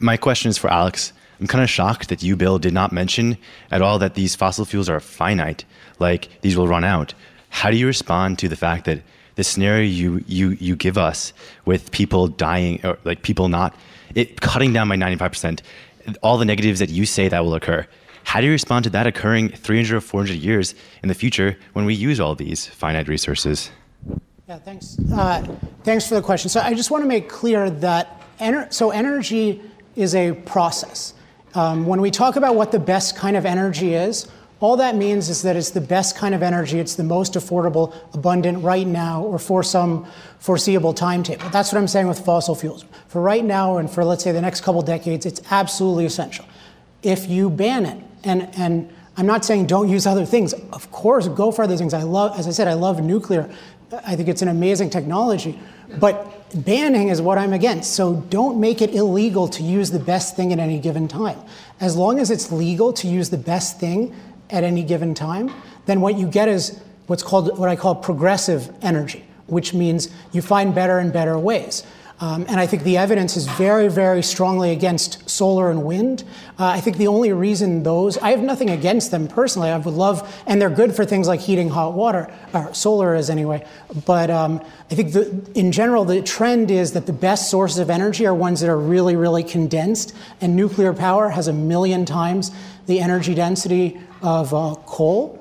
[0.01, 1.13] my question is for Alex.
[1.39, 3.37] I'm kind of shocked that you, Bill, did not mention
[3.71, 5.63] at all that these fossil fuels are finite,
[5.99, 7.13] like these will run out.
[7.47, 9.03] How do you respond to the fact that
[9.35, 11.31] the scenario you, you, you give us
[11.63, 13.73] with people dying, or like people not,
[14.15, 15.61] it cutting down by 95%,
[16.21, 17.87] all the negatives that you say that will occur?
[18.23, 21.85] How do you respond to that occurring 300 or 400 years in the future when
[21.85, 23.71] we use all these finite resources?
[24.47, 24.97] Yeah, thanks.
[25.13, 25.43] Uh,
[25.83, 26.49] thanks for the question.
[26.49, 29.61] So I just want to make clear that ener- so energy
[29.95, 31.13] is a process.
[31.53, 34.27] Um, when we talk about what the best kind of energy is,
[34.61, 37.95] all that means is that it's the best kind of energy, it's the most affordable,
[38.13, 40.05] abundant right now, or for some
[40.39, 41.49] foreseeable timetable.
[41.49, 42.85] That's what I'm saying with fossil fuels.
[43.07, 46.45] For right now and for, let's say, the next couple decades, it's absolutely essential.
[47.01, 51.27] If you ban it, and, and I'm not saying don't use other things, of course,
[51.27, 51.93] go for other things.
[51.93, 53.49] I love, as I said, I love nuclear.
[53.91, 55.59] I think it's an amazing technology.
[55.99, 56.27] But
[56.65, 57.93] banning is what I'm against.
[57.93, 61.37] So don't make it illegal to use the best thing at any given time.
[61.79, 64.15] As long as it's legal to use the best thing
[64.49, 65.51] at any given time,
[65.85, 70.41] then what you get is what's called what I call progressive energy, which means you
[70.41, 71.83] find better and better ways.
[72.21, 76.23] Um, and I think the evidence is very, very strongly against solar and wind.
[76.59, 79.71] Uh, I think the only reason those, I have nothing against them personally.
[79.71, 83.31] I would love, and they're good for things like heating hot water, or solar is
[83.31, 83.65] anyway.
[84.05, 87.89] But um, I think the, in general, the trend is that the best sources of
[87.89, 90.15] energy are ones that are really, really condensed.
[90.41, 92.51] And nuclear power has a million times
[92.85, 95.40] the energy density of uh, coal.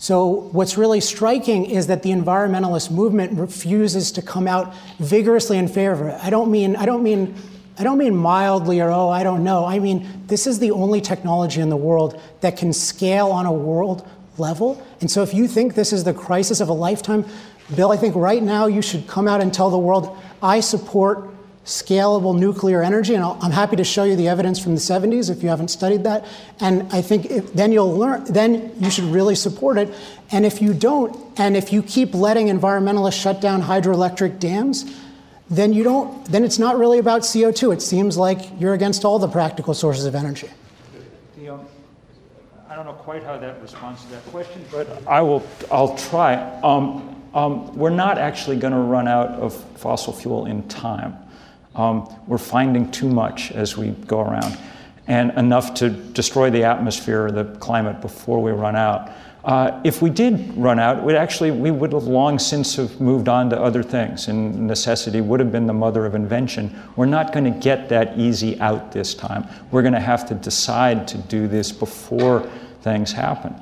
[0.00, 5.68] So, what's really striking is that the environmentalist movement refuses to come out vigorously in
[5.68, 6.18] favor.
[6.22, 7.34] I don't mean, I don't mean,
[7.78, 9.66] I don't mean mildly or, oh, I don't know.
[9.66, 13.52] I mean, this is the only technology in the world that can scale on a
[13.52, 14.08] world
[14.38, 14.82] level.
[15.02, 17.26] And so, if you think this is the crisis of a lifetime,
[17.76, 21.28] Bill, I think right now you should come out and tell the world, I support
[21.64, 25.30] scalable nuclear energy, and i am happy to show you the evidence from the 70s
[25.30, 26.26] if you haven't studied that.
[26.58, 29.92] And I think if, then you'll learn, then you should really support it.
[30.32, 34.98] And if you don't, and if you keep letting environmentalists shut down hydroelectric dams,
[35.50, 37.74] then you don't, then it's not really about CO2.
[37.74, 40.48] It seems like you're against all the practical sources of energy.
[42.70, 46.36] I don't know quite how that responds to that question, but I will, I'll try.
[46.62, 51.16] Um, um, we're not actually going to run out of fossil fuel in time.
[51.74, 54.58] Um, we're finding too much as we go around,
[55.06, 59.10] and enough to destroy the atmosphere or the climate before we run out.
[59.44, 63.28] Uh, if we did run out, we actually we would have long since have moved
[63.28, 66.76] on to other things, and necessity would have been the mother of invention.
[66.96, 69.48] We're not going to get that easy out this time.
[69.70, 72.50] We're going to have to decide to do this before
[72.82, 73.54] things happen.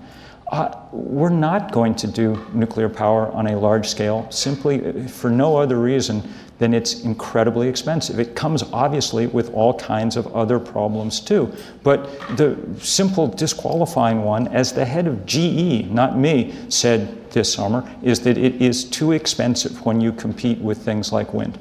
[0.50, 5.58] Uh, we're not going to do nuclear power on a large scale simply for no
[5.58, 6.22] other reason
[6.58, 8.18] then it's incredibly expensive.
[8.18, 11.52] It comes obviously with all kinds of other problems too.
[11.82, 17.88] But the simple disqualifying one, as the head of GE, not me, said this summer,
[18.02, 21.58] is that it is too expensive when you compete with things like wind.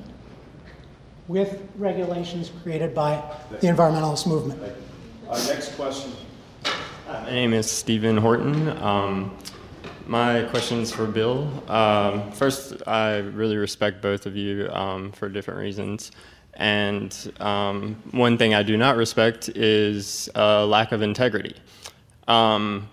[1.28, 4.62] With regulations created by the environmentalist movement.
[5.30, 6.12] Uh, next question.
[7.08, 8.70] My name is Stephen Horton.
[8.78, 9.38] Um,
[10.08, 11.48] my question is for Bill.
[11.70, 16.12] Um, first, I really respect both of you um, for different reasons.
[16.54, 21.56] And um, one thing I do not respect is a lack of integrity.
[22.28, 22.90] Um,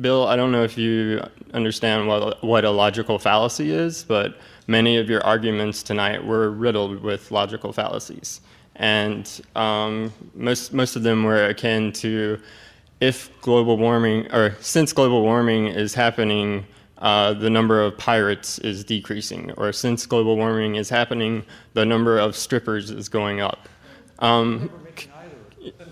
[0.00, 1.22] Bill, I don't know if you
[1.54, 7.02] understand what, what a logical fallacy is, but many of your arguments tonight were riddled
[7.02, 8.40] with logical fallacies.
[8.76, 12.40] and um, most most of them were akin to
[13.02, 16.64] if global warming or since global warming is happening.
[16.98, 21.44] Uh, the number of pirates is decreasing, or since global warming is happening,
[21.74, 23.68] the number of strippers is going up.
[24.20, 24.70] Um,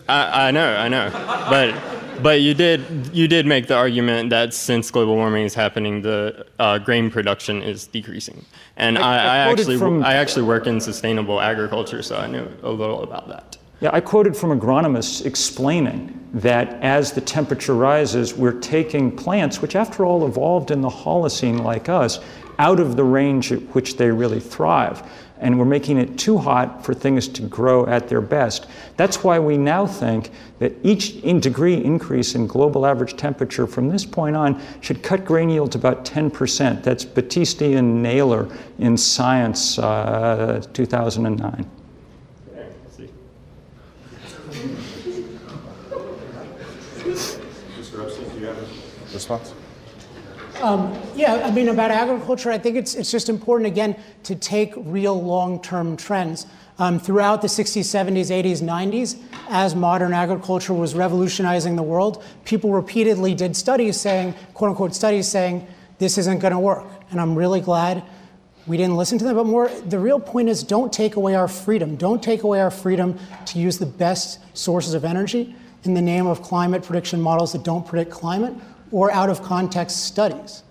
[0.08, 1.10] I, I know, I know,
[1.50, 1.74] but
[2.22, 2.80] but you did
[3.12, 7.60] you did make the argument that since global warming is happening, the uh, grain production
[7.60, 8.44] is decreasing,
[8.76, 12.46] and I, I, I actually from, I actually work in sustainable agriculture, so I know
[12.62, 13.56] a little about that.
[13.80, 19.74] Yeah, I quoted from agronomists explaining that as the temperature rises, we're taking plants, which
[19.74, 22.20] after all evolved in the Holocene like us,
[22.58, 25.02] out of the range at which they really thrive
[25.40, 28.66] and we're making it too hot for things to grow at their best.
[28.96, 33.88] That's why we now think that each in degree increase in global average temperature from
[33.88, 36.82] this point on should cut grain yields about 10%.
[36.82, 41.79] That's Battisti and Naylor in Science, uh, 2009.
[49.20, 49.52] Response?
[50.62, 54.72] Um, yeah, I mean, about agriculture, I think it's, it's just important, again, to take
[54.76, 56.46] real long term trends.
[56.78, 62.72] Um, throughout the 60s, 70s, 80s, 90s, as modern agriculture was revolutionizing the world, people
[62.72, 65.66] repeatedly did studies saying, quote unquote, studies saying,
[65.98, 66.86] this isn't going to work.
[67.10, 68.02] And I'm really glad
[68.66, 69.36] we didn't listen to them.
[69.36, 71.96] But more, the real point is don't take away our freedom.
[71.96, 75.54] Don't take away our freedom to use the best sources of energy
[75.84, 78.54] in the name of climate prediction models that don't predict climate
[78.92, 80.62] or out of context studies.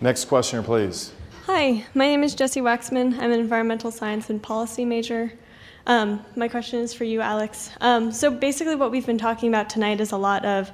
[0.00, 1.12] Next questioner, please.
[1.46, 3.18] Hi, my name is Jesse Waxman.
[3.18, 5.32] I'm an environmental science and policy major.
[5.86, 7.70] Um, my question is for you, Alex.
[7.80, 10.70] Um, so, basically, what we've been talking about tonight is a lot of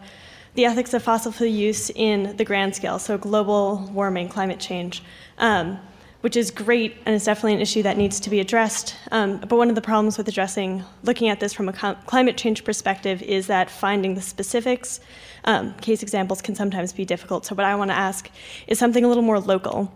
[0.54, 5.02] the ethics of fossil fuel use in the grand scale, so global warming, climate change.
[5.38, 5.80] Um,
[6.20, 8.94] which is great and is definitely an issue that needs to be addressed.
[9.10, 12.64] Um, but one of the problems with addressing, looking at this from a climate change
[12.64, 15.00] perspective, is that finding the specifics,
[15.44, 17.46] um, case examples can sometimes be difficult.
[17.46, 18.30] So, what I want to ask
[18.66, 19.92] is something a little more local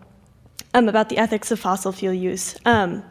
[0.73, 2.55] um, about the ethics of fossil fuel use.
[2.65, 3.03] Um,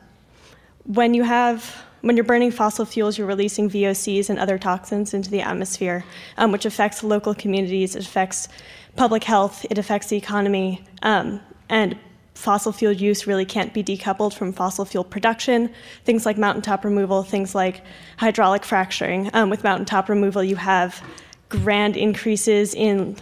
[0.85, 5.31] when you have when you're burning fossil fuels, you're releasing VOCs and other toxins into
[5.31, 6.05] the atmosphere,
[6.37, 8.49] um, which affects local communities, it affects
[8.95, 11.99] public health, it affects the economy, um, and
[12.35, 15.71] fossil fuel use really can't be decoupled from fossil fuel production.
[16.05, 17.83] Things like mountaintop removal, things like
[18.19, 19.31] hydraulic fracturing.
[19.33, 21.03] Um, with mountaintop removal, you have
[21.49, 23.17] grand increases in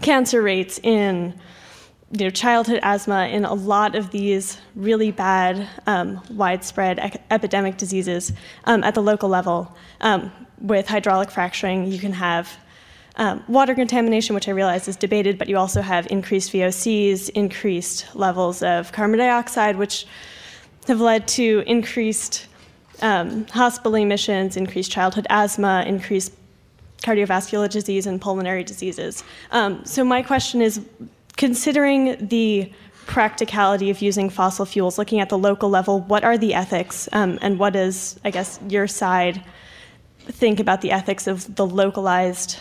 [0.00, 1.38] cancer rates, in
[2.10, 8.32] you know, childhood asthma, in a lot of these really bad, um, widespread epidemic diseases
[8.64, 9.74] um, at the local level.
[10.00, 12.52] Um, with hydraulic fracturing, you can have
[13.16, 18.14] um, water contamination, which I realize is debated, but you also have increased VOCs, increased
[18.14, 20.06] levels of carbon dioxide, which
[20.88, 22.46] have led to increased
[23.00, 26.32] um, hospital emissions, increased childhood asthma, increased
[27.02, 29.24] cardiovascular disease, and pulmonary diseases.
[29.50, 30.80] Um, so, my question is
[31.36, 32.72] considering the
[33.06, 37.38] practicality of using fossil fuels, looking at the local level, what are the ethics, um,
[37.42, 39.42] and what does, I guess, your side
[40.20, 42.58] think about the ethics of the localized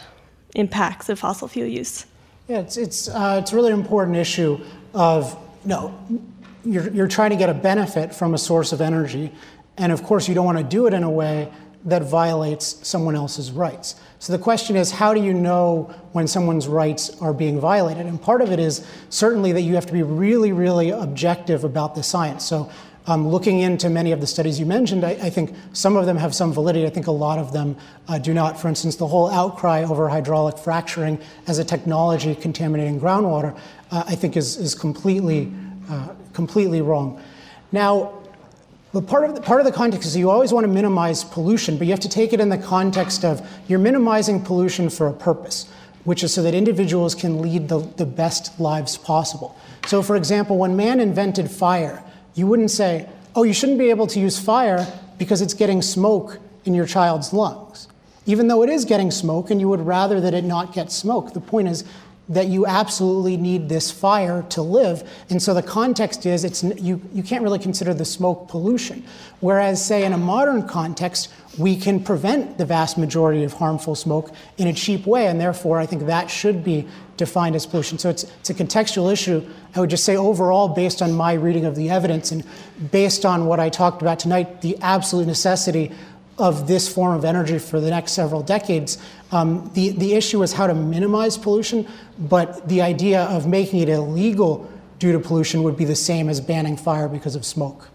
[0.56, 2.06] impacts of fossil fuel use.
[2.48, 4.60] Yeah, it's, it's, uh, it's a really important issue
[4.94, 6.20] of, you know,
[6.66, 9.32] you're, you're trying to get a benefit from a source of energy,
[9.78, 11.52] and of course you don't want to do it in a way
[11.86, 13.96] that violates someone else's rights.
[14.22, 18.06] So the question is, how do you know when someone's rights are being violated?
[18.06, 21.96] And part of it is certainly that you have to be really, really objective about
[21.96, 22.46] the science.
[22.46, 22.70] So
[23.08, 26.18] um, looking into many of the studies you mentioned, I, I, think some of them
[26.18, 26.86] have some validity.
[26.86, 27.76] I think a lot of them
[28.08, 28.62] uh, do not.
[28.62, 33.58] For instance, the whole outcry over hydraulic fracturing as a technology contaminating groundwater,
[33.90, 35.52] uh, I think, is, is completely,
[35.90, 37.20] uh, completely wrong.
[37.72, 38.21] Now,
[38.94, 41.78] but part of, the, part of the context is you always want to minimize pollution,
[41.78, 45.14] but you have to take it in the context of you're minimizing pollution for a
[45.14, 45.70] purpose,
[46.04, 49.58] which is so that individuals can lead the, the best lives possible.
[49.88, 52.04] So, for example, when man invented fire,
[52.36, 54.86] you wouldn't say, oh, you shouldn't be able to use fire
[55.18, 57.88] because it's getting smoke in your child's lungs.
[58.26, 61.34] Even though it is getting smoke and you would rather that it not get smoke.
[61.34, 61.86] The point is
[62.32, 65.08] that you absolutely need this fire to live.
[65.30, 69.04] And so the context is it's, you, you can't really consider the smoke pollution.
[69.42, 74.32] Whereas, say, in a modern context, we can prevent the vast majority of harmful smoke
[74.58, 78.00] in a cheap way, and therefore I think that should be defined as pollution.
[78.00, 79.46] So it's, it's a contextual issue.
[79.76, 82.46] I would just say overall, based on my reading of the evidence and
[82.92, 85.92] based on what I talked about tonight, the absolute necessity
[86.42, 88.98] of this form of energy for the next several decades.
[89.32, 91.88] Um, the, the issue is how to minimize pollution,
[92.18, 94.70] but the idea of making it illegal
[95.00, 97.90] due to pollution would be the same as banning fire because of smoke.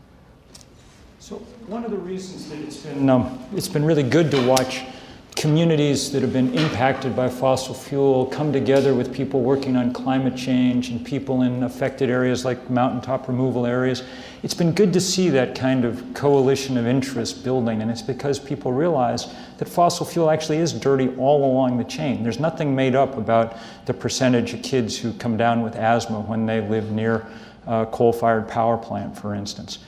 [1.18, 1.36] So
[1.66, 4.84] one of the reasons that it's been um, it's been really good to watch
[5.37, 10.34] communities that have been impacted by fossil fuel come together with people working on climate
[10.34, 14.03] change and people in affected areas like mountaintop removal areas.
[14.43, 18.39] It's been good to see that kind of coalition of interest building, and it's because
[18.39, 19.26] people realize
[19.59, 22.22] that fossil fuel actually is dirty all along the chain.
[22.22, 26.47] There's nothing made up about the percentage of kids who come down with asthma when
[26.47, 27.26] they live near
[27.66, 29.80] a coal fired power plant, for instance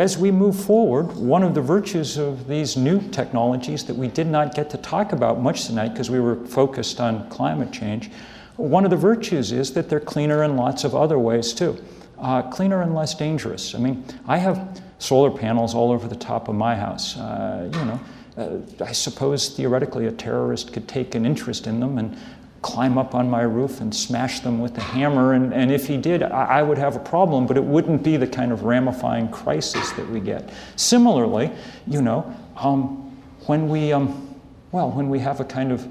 [0.00, 4.26] as we move forward, one of the virtues of these new technologies that we did
[4.26, 8.10] not get to talk about much tonight because we were focused on climate change,
[8.56, 11.82] one of the virtues is that they're cleaner in lots of other ways too.
[12.18, 13.74] Uh, cleaner and less dangerous.
[13.74, 17.16] I mean, I have solar panels all over the top of my house.
[17.16, 18.00] Uh, you know,
[18.36, 22.18] uh, I suppose theoretically a terrorist could take an interest in them and
[22.62, 25.32] climb up on my roof and smash them with a hammer.
[25.32, 28.16] And, and if he did, I, I, would have a problem, but it wouldn't be
[28.18, 30.50] the kind of ramifying crisis that we get.
[30.76, 31.50] Similarly,
[31.86, 34.38] you know, um, when we, um,
[34.72, 35.88] well, when we have a kind of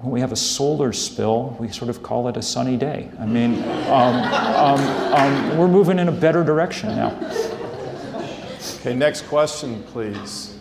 [0.00, 3.10] when we have a solar spill, we sort of call it a sunny day.
[3.18, 4.80] I mean, um, um,
[5.14, 7.16] um we're moving in a better direction now.
[8.80, 10.55] Okay, next question, please.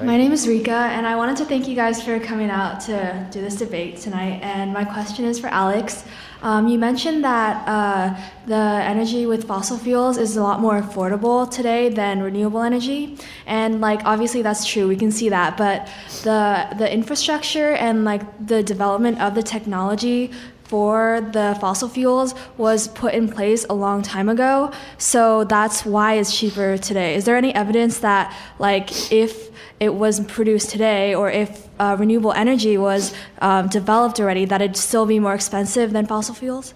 [0.00, 3.26] My name is Rika, and I wanted to thank you guys for coming out to
[3.30, 4.40] do this debate tonight.
[4.42, 6.04] And my question is for Alex.
[6.42, 11.50] Um, you mentioned that uh, the energy with fossil fuels is a lot more affordable
[11.50, 13.16] today than renewable energy,
[13.46, 14.86] and like obviously that's true.
[14.86, 15.88] We can see that, but
[16.24, 20.30] the the infrastructure and like the development of the technology
[20.68, 24.72] for the fossil fuels was put in place a long time ago.
[24.98, 27.14] So that's why it's cheaper today.
[27.14, 32.32] Is there any evidence that like if it was produced today, or if uh, renewable
[32.32, 36.72] energy was um, developed already, that it'd still be more expensive than fossil fuels?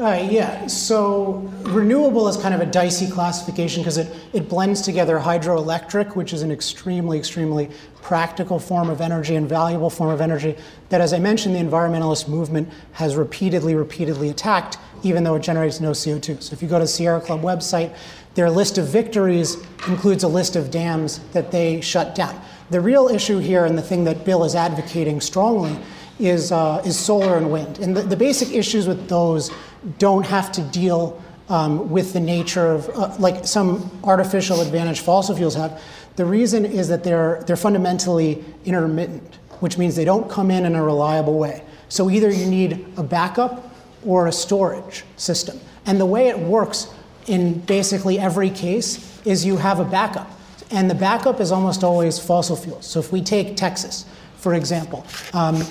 [0.00, 1.32] Uh, yeah, so
[1.64, 6.40] renewable is kind of a dicey classification because it, it blends together hydroelectric, which is
[6.40, 7.68] an extremely, extremely
[8.00, 10.56] practical form of energy and valuable form of energy
[10.88, 15.80] that, as I mentioned, the environmentalist movement has repeatedly, repeatedly attacked, even though it generates
[15.80, 16.44] no CO2.
[16.44, 17.94] So if you go to Sierra Club website,
[18.36, 22.40] their list of victories includes a list of dams that they shut down.
[22.70, 25.78] The real issue here, and the thing that Bill is advocating strongly,
[26.20, 27.78] is, uh, is solar and wind.
[27.78, 29.50] And the, the, basic issues with those
[29.98, 35.34] don't have to deal um, with the nature of, uh, like some artificial advantage fossil
[35.34, 35.82] fuels have.
[36.16, 40.74] The reason is that they're, they're fundamentally intermittent, which means they don't come in in
[40.74, 41.64] a reliable way.
[41.88, 43.74] So either you need a backup
[44.06, 45.58] or a storage system.
[45.86, 46.88] And the way it works
[47.26, 50.30] in basically every case is you have a backup.
[50.70, 52.86] And the backup is almost always fossil fuels.
[52.86, 54.04] So if we take Texas,
[54.36, 55.64] for example, um,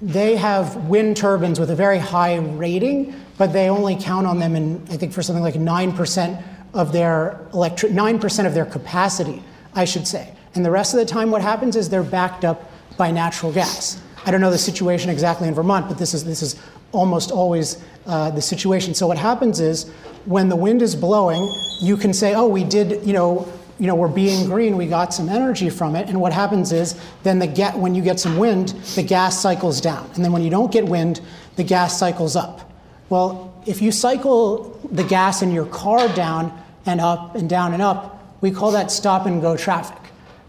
[0.00, 4.56] they have wind turbines with a very high rating, but they only count on them
[4.56, 6.42] in, I think, for something like 9%
[6.74, 9.42] of their electric, 9% of their capacity,
[9.74, 10.32] I should say.
[10.54, 14.00] And the rest of the time, what happens is they're backed up by natural gas.
[14.24, 16.56] I don't know the situation exactly in Vermont, but this is, this is
[16.92, 18.94] almost always uh, the situation.
[18.94, 19.88] So what happens is
[20.24, 23.94] when the wind is blowing, you can say, oh, we did, you know, you know,
[23.94, 26.08] we're being green, we got some energy from it.
[26.08, 29.80] And what happens is then the get, when you get some wind, the gas cycles
[29.80, 30.10] down.
[30.14, 31.20] And then when you don't get wind,
[31.56, 32.65] the gas cycles up.
[33.08, 37.82] Well, if you cycle the gas in your car down and up and down and
[37.82, 39.98] up, we call that stop and go traffic.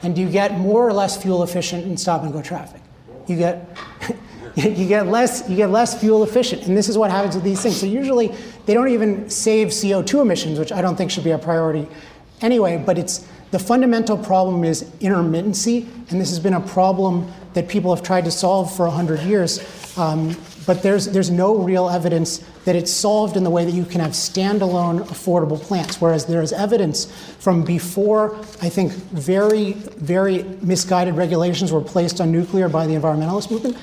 [0.02, 2.82] And you get more or less fuel efficient in stop and go traffic?
[3.28, 3.78] You get
[4.56, 7.62] you get less you get less fuel efficient and this is what happens with these
[7.62, 8.34] things so usually
[8.66, 11.88] they don't even save co2 emissions which i don't think should be a priority
[12.42, 17.68] anyway but it's the fundamental problem is intermittency and this has been a problem that
[17.68, 19.60] people have tried to solve for 100 years
[19.96, 20.36] um,
[20.68, 24.02] but there's, there's no real evidence that it's solved in the way that you can
[24.02, 26.00] have standalone affordable plants.
[26.00, 27.06] Whereas there is evidence
[27.40, 33.50] from before, I think, very, very misguided regulations were placed on nuclear by the environmentalist
[33.50, 33.78] movement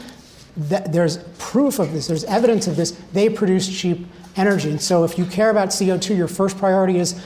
[0.56, 4.06] that there's proof of this, there's evidence of this, they produce cheap
[4.36, 4.70] energy.
[4.70, 7.20] And so if you care about CO2, your first priority is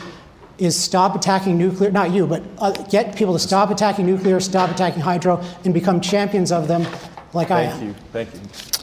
[0.59, 4.69] is stop attacking nuclear, not you, but uh, get people to stop attacking nuclear, stop
[4.71, 6.83] attacking hydro, and become champions of them
[7.33, 7.95] like Thank I am.
[8.13, 8.41] Thank you.
[8.41, 8.78] Thank you.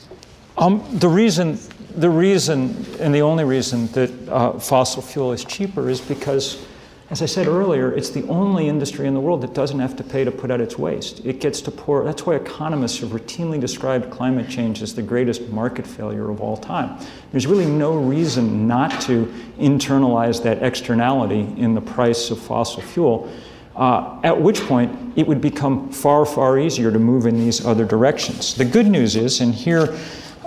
[0.57, 1.59] Um, the reason,
[1.95, 6.65] the reason, and the only reason that uh, fossil fuel is cheaper is because
[7.11, 10.03] as I said earlier, it's the only industry in the world that doesn't have to
[10.03, 11.23] pay to put out its waste.
[11.23, 15.47] It gets to pour, that's why economists have routinely described climate change as the greatest
[15.49, 16.97] market failure of all time.
[17.31, 23.31] There's really no reason not to internalize that externality in the price of fossil fuel.
[23.75, 27.85] Uh, at which point it would become far, far easier to move in these other
[27.85, 28.55] directions.
[28.55, 29.95] The good news is, and here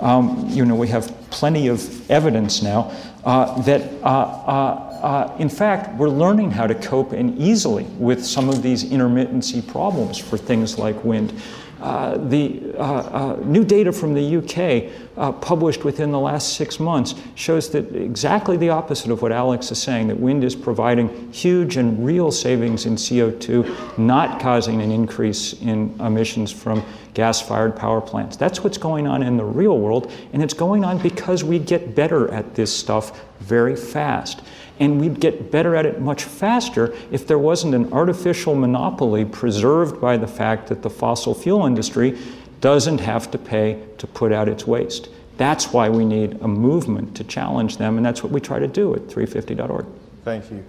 [0.01, 2.91] Um, you know, we have plenty of evidence now
[3.25, 8.25] uh, that, uh, uh, uh, in fact, we're learning how to cope and easily with
[8.25, 11.33] some of these intermittency problems for things like wind.
[11.81, 16.77] Uh, the uh, uh, new data from the UK uh, published within the last six
[16.77, 21.31] months shows that exactly the opposite of what Alex is saying, that wind is providing
[21.31, 27.75] huge and real savings in CO2, not causing an increase in emissions from gas fired
[27.77, 28.35] power plants.
[28.35, 31.95] That's what's going on in the real world, and it's going on because we get
[31.95, 34.41] better at this stuff very fast
[34.79, 39.99] and we'd get better at it much faster if there wasn't an artificial monopoly preserved
[39.99, 42.17] by the fact that the fossil fuel industry
[42.61, 45.09] doesn't have to pay to put out its waste.
[45.37, 48.67] That's why we need a movement to challenge them, and that's what we try to
[48.67, 49.85] do at 350.org.
[50.25, 50.63] Thank you.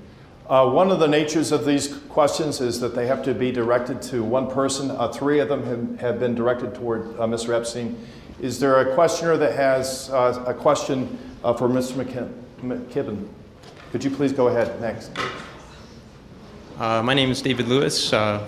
[0.48, 4.02] Uh, one of the natures of these questions is that they have to be directed
[4.02, 4.90] to one person.
[4.90, 7.56] Uh, three of them have, have been directed toward uh, Mr.
[7.56, 7.96] Epstein.
[8.40, 12.04] Is there a questioner that has uh, a question uh, for Mr.
[12.62, 13.28] McKibben?
[13.92, 15.10] Could you please go ahead next?
[16.78, 18.12] Uh, my name is David Lewis.
[18.12, 18.46] Uh,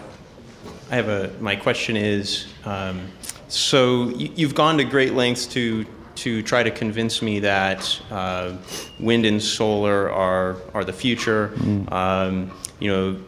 [0.88, 1.32] I have a.
[1.40, 3.08] My question is, um,
[3.48, 5.84] so you, have gone to great lengths to
[6.14, 8.56] to try to convince me that uh,
[9.00, 11.48] wind and solar are are the future.
[11.56, 11.90] Mm.
[11.90, 13.20] Um, you know,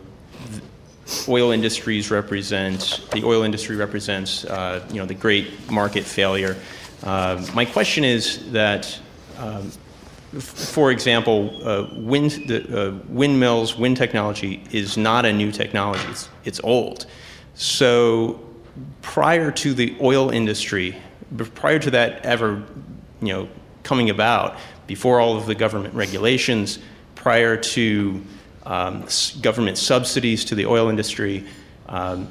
[1.26, 6.56] oil industries represent the oil industry represents uh, you know the great market failure.
[7.02, 9.00] Uh, my question is that.
[9.36, 9.72] Um,
[10.40, 16.28] for example, uh, wind, the, uh, windmills, wind technology is not a new technology, it's,
[16.44, 17.06] it's old.
[17.54, 18.40] So
[19.02, 20.96] prior to the oil industry,
[21.54, 22.62] prior to that ever
[23.20, 23.48] you know,
[23.82, 24.56] coming about,
[24.86, 26.78] before all of the government regulations,
[27.14, 28.22] prior to
[28.66, 29.06] um,
[29.40, 31.46] government subsidies to the oil industry,
[31.88, 32.30] um,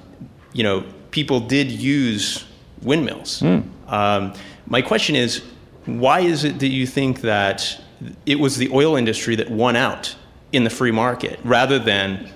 [0.51, 2.45] you know, people did use
[2.81, 3.41] windmills.
[3.41, 3.63] Mm.
[3.87, 4.33] Um,
[4.67, 5.43] my question is,
[5.85, 7.79] why is it that you think that
[8.25, 10.15] it was the oil industry that won out
[10.51, 12.31] in the free market rather than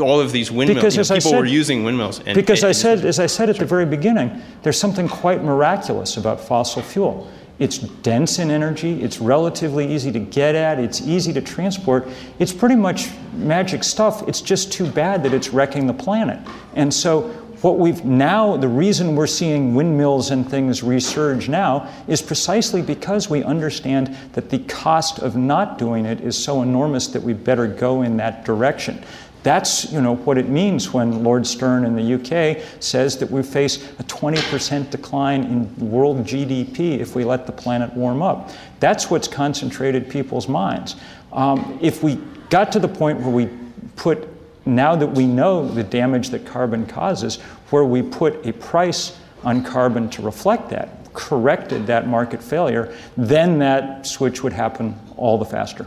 [0.00, 0.84] all of these windmills.
[0.94, 2.20] Because as people said, were using windmills.
[2.20, 5.42] And, because and, I said, as I said at the very beginning, there's something quite
[5.42, 7.30] miraculous about fossil fuel.
[7.58, 12.06] It's dense in energy, it's relatively easy to get at, it's easy to transport.
[12.38, 14.28] It's pretty much magic stuff.
[14.28, 16.38] It's just too bad that it's wrecking the planet.
[16.74, 22.20] And so what we've now, the reason we're seeing windmills and things resurge now is
[22.20, 27.22] precisely because we understand that the cost of not doing it is so enormous that
[27.22, 29.02] we better go in that direction.
[29.42, 33.44] That's you know, what it means when Lord Stern in the UK says that we
[33.44, 38.50] face a 20% decline in world GDP if we let the planet warm up.
[38.80, 40.96] That's what's concentrated people's minds.
[41.32, 42.16] Um, if we
[42.50, 43.48] got to the point where we
[43.94, 44.28] put
[44.66, 47.36] now that we know the damage that carbon causes,
[47.70, 53.58] where we put a price on carbon to reflect that, corrected that market failure, then
[53.60, 55.86] that switch would happen all the faster.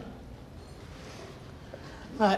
[2.19, 2.37] Uh,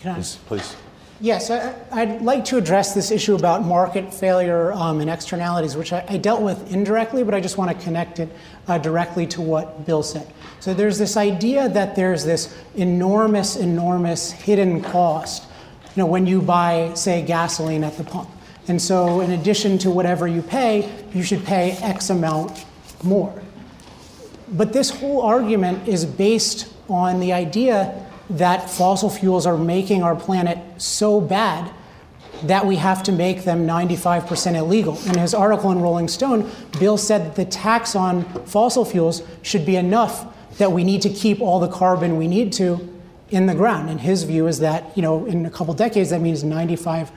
[0.00, 0.14] can I?
[0.14, 0.76] Please, please.
[1.20, 5.92] Yes, I, would like to address this issue about market failure um, and externalities, which
[5.92, 8.28] I, I, dealt with indirectly, but I just want to connect it
[8.68, 10.32] uh, directly to what Bill said.
[10.60, 15.47] So there's this idea that there's this enormous, enormous hidden cost
[15.94, 18.28] you know, when you buy, say, gasoline at the pump.
[18.68, 22.64] And so, in addition to whatever you pay, you should pay X amount
[23.02, 23.42] more.
[24.48, 30.14] But this whole argument is based on the idea that fossil fuels are making our
[30.14, 31.72] planet so bad
[32.44, 34.98] that we have to make them 95% illegal.
[35.06, 39.66] In his article in Rolling Stone, Bill said that the tax on fossil fuels should
[39.66, 40.26] be enough
[40.58, 42.97] that we need to keep all the carbon we need to
[43.30, 43.90] in the ground.
[43.90, 47.10] And his view is that, you know, in a couple decades, that means 95%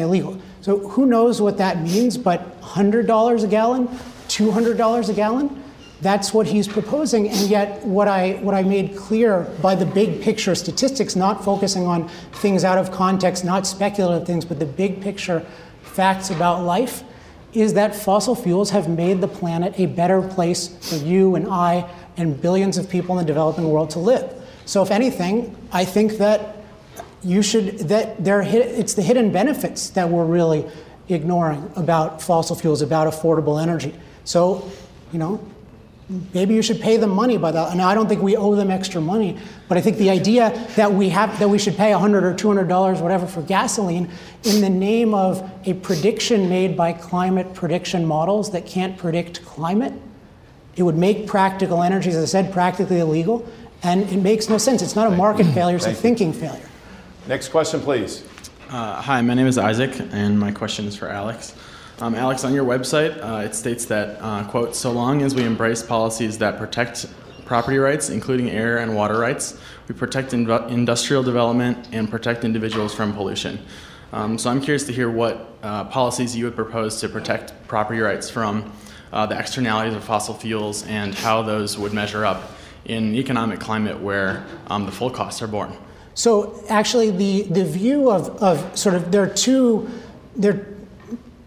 [0.00, 0.40] illegal.
[0.60, 3.88] So who knows what that means, but $100 a gallon,
[4.28, 5.62] $200 a gallon,
[6.00, 7.28] that's what he's proposing.
[7.28, 11.86] And yet, what I, what I made clear by the big picture statistics, not focusing
[11.86, 15.46] on things out of context, not speculative things, but the big picture
[15.82, 17.04] facts about life,
[17.52, 21.88] is that fossil fuels have made the planet a better place for you and I
[22.16, 24.41] and billions of people in the developing world to live.
[24.64, 26.56] So if anything, I think that
[27.22, 30.64] you should that there it's the hidden benefits that we're really
[31.08, 33.94] ignoring about fossil fuels, about affordable energy.
[34.24, 34.70] So,
[35.12, 35.44] you know,
[36.34, 37.72] maybe you should pay them money by that.
[37.72, 39.38] And I don't think we owe them extra money,
[39.68, 42.68] but I think the idea that we have that we should pay 100 or 200
[42.68, 44.10] dollars, whatever, for gasoline
[44.44, 49.92] in the name of a prediction made by climate prediction models that can't predict climate,
[50.76, 53.46] it would make practical energy, as I said, practically illegal.
[53.82, 54.80] And it makes no sense.
[54.80, 56.68] It's not a market failure, it's a thinking failure.
[57.26, 58.24] Next question, please.
[58.68, 61.54] Uh, hi, my name is Isaac, and my question is for Alex.
[62.00, 65.44] Um, Alex, on your website, uh, it states that, uh, quote, so long as we
[65.44, 67.06] embrace policies that protect
[67.44, 69.58] property rights, including air and water rights,
[69.88, 73.58] we protect inv- industrial development and protect individuals from pollution.
[74.12, 78.00] Um, so I'm curious to hear what uh, policies you would propose to protect property
[78.00, 78.72] rights from
[79.12, 82.42] uh, the externalities of fossil fuels and how those would measure up
[82.84, 85.76] in an economic climate where um, the full costs are borne.
[86.14, 89.88] So actually, the, the view of, of sort of there are two
[90.36, 90.66] there.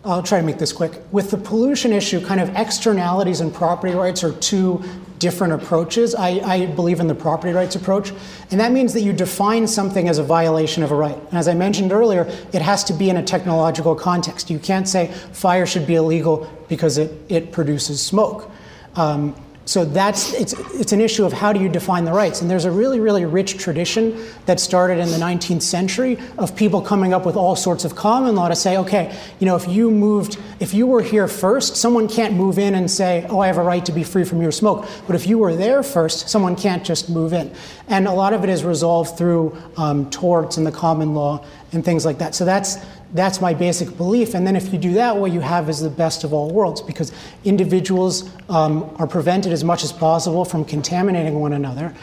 [0.03, 1.01] I'll try to make this quick.
[1.11, 4.83] With the pollution issue, kind of externalities and property rights are two
[5.17, 6.13] different approaches.
[6.13, 8.11] I, I, believe in the property rights approach,
[8.51, 11.17] and that means that you define something as a violation of a right.
[11.17, 14.51] And as I mentioned earlier, it has to be in a technological context.
[14.51, 18.51] You can't say fire should be illegal because it, it produces smoke.
[18.95, 22.41] Um, so that's it's it's an issue of how do you define the rights?
[22.41, 26.81] And there's a really really rich tradition that started in the 19th century of people
[26.81, 29.89] coming up with all sorts of common law to say okay you know if you
[29.89, 33.57] moved if you were here first someone can't move in and say oh i have
[33.57, 34.87] a right to be free from your smoke.
[35.07, 37.51] But if you were there first someone can't just move in.
[37.87, 41.83] And a lot of it is resolved through um, torts and the common law and
[41.83, 42.35] things like that.
[42.35, 42.77] So that's
[43.15, 44.33] that's my basic belief.
[44.33, 46.81] And then if you do that, what you have is the best of all worlds
[46.81, 47.13] because
[47.45, 51.95] individuals um, are prevented as much as possible from contaminating one another,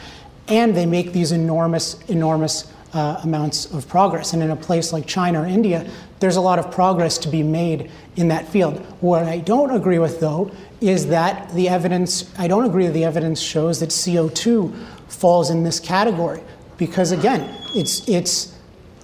[0.47, 4.33] and they make these enormous, enormous uh, amounts of progress.
[4.33, 5.87] And in a place like China or India,
[6.19, 8.79] there's a lot of progress to be made in that field.
[9.01, 10.51] What I don't agree with, though,
[10.81, 14.75] is that the evidence, I don't agree that the evidence shows that CO2
[15.07, 16.41] falls in this category.
[16.77, 18.52] Because again, it's, it's,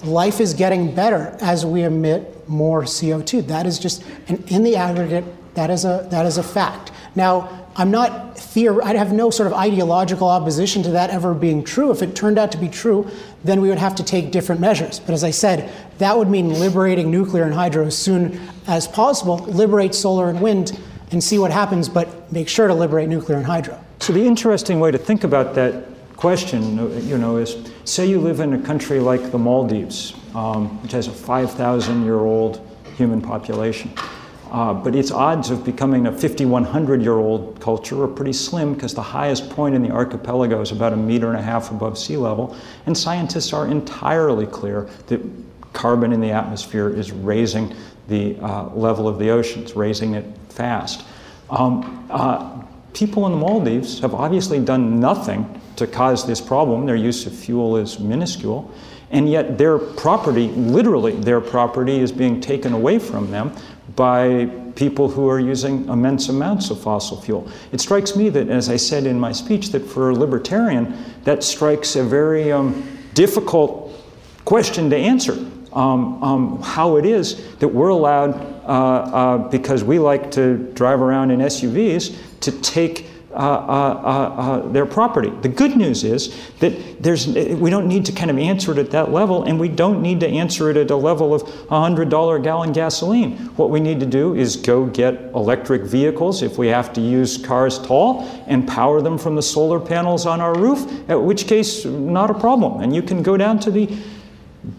[0.04, 3.48] life is getting better as we emit more CO2.
[3.48, 5.26] That is just, and in the aggregate,
[5.56, 6.92] that is a, that is a fact.
[7.16, 11.64] Now, I'm not theor- I have no sort of ideological opposition to that ever being
[11.64, 11.92] true.
[11.92, 13.10] If it turned out to be true,
[13.44, 15.00] then we would have to take different measures.
[15.00, 19.38] But as I said, that would mean liberating nuclear and hydro as soon as possible,
[19.38, 20.78] liberate solar and wind,
[21.12, 23.80] and see what happens, but make sure to liberate nuclear and hydro.
[24.00, 25.86] So the interesting way to think about that
[26.20, 27.56] question, you know, is
[27.86, 32.20] say you live in a country like the Maldives, um, which has a 5,000 year
[32.20, 32.60] old
[32.98, 33.90] human population.
[34.52, 38.94] Uh, but its odds of becoming a 5,100 year old culture are pretty slim because
[38.94, 42.18] the highest point in the archipelago is about a meter and a half above sea
[42.18, 42.54] level.
[42.86, 45.22] And scientists are entirely clear that
[45.72, 47.74] carbon in the atmosphere is raising
[48.10, 51.06] the uh, level of the oceans, raising it fast.
[51.50, 52.62] Um, uh,
[52.94, 56.86] people in the Maldives have obviously done nothing to cause this problem.
[56.86, 58.72] Their use of fuel is minuscule.
[59.12, 63.56] And yet, their property, literally, their property is being taken away from them
[63.96, 67.50] by people who are using immense amounts of fossil fuel.
[67.72, 71.44] It strikes me that, as I said in my speech, that for a libertarian, that
[71.44, 73.92] strikes a very um, difficult
[74.46, 75.34] question to answer.
[75.74, 78.32] Um, um, how it is that we're allowed,
[78.66, 84.72] uh, uh, because we like to drive around in SUVs, to take uh, uh, uh,
[84.72, 85.30] their property.
[85.42, 88.90] The good news is that there's, we don't need to kind of answer it at
[88.90, 92.42] that level, and we don't need to answer it at a level of $100 a
[92.42, 93.38] gallon gasoline.
[93.56, 97.38] What we need to do is go get electric vehicles if we have to use
[97.38, 101.86] cars tall and power them from the solar panels on our roof, at which case,
[101.86, 102.82] not a problem.
[102.82, 103.96] And you can go down to the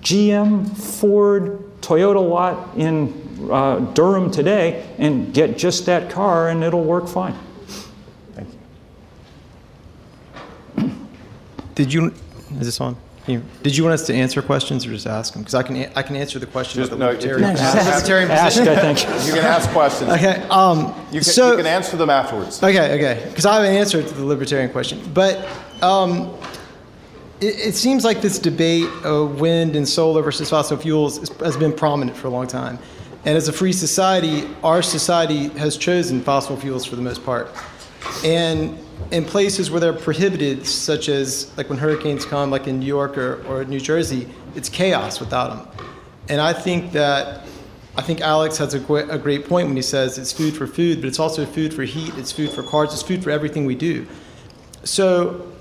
[0.00, 6.84] GM, Ford, Toyota lot in uh, Durham today and get just that car, and it'll
[6.84, 7.36] work fine.
[11.80, 12.12] Did you,
[12.58, 12.94] is this on?
[13.26, 15.40] You, did you want us to answer questions or just ask them?
[15.40, 18.30] Because I can, I can answer the question just, of the no, libertarian, no, libertarian
[18.30, 18.78] ask, position.
[18.78, 19.26] I think.
[19.26, 20.10] You can ask questions.
[20.10, 20.46] Okay.
[20.50, 22.62] Um, you, can, so, you can answer them afterwards.
[22.62, 23.24] Okay, okay.
[23.30, 25.00] Because I have an answer to the libertarian question.
[25.14, 25.48] But
[25.82, 26.36] um,
[27.40, 31.56] it, it, seems like this debate of wind and solar versus fossil fuels is, has
[31.56, 32.78] been prominent for a long time.
[33.24, 37.50] And as a free society, our society has chosen fossil fuels for the most part.
[38.24, 38.78] And
[39.10, 43.18] in places where they're prohibited, such as like when hurricanes come, like in New York
[43.18, 45.86] or, or New Jersey, it's chaos without them.
[46.28, 47.46] And I think that
[47.96, 51.00] I think Alex has a, a great point when he says it's food for food,
[51.00, 53.74] but it's also food for heat, it's food for cars, it's food for everything we
[53.74, 54.06] do.
[54.84, 55.52] So,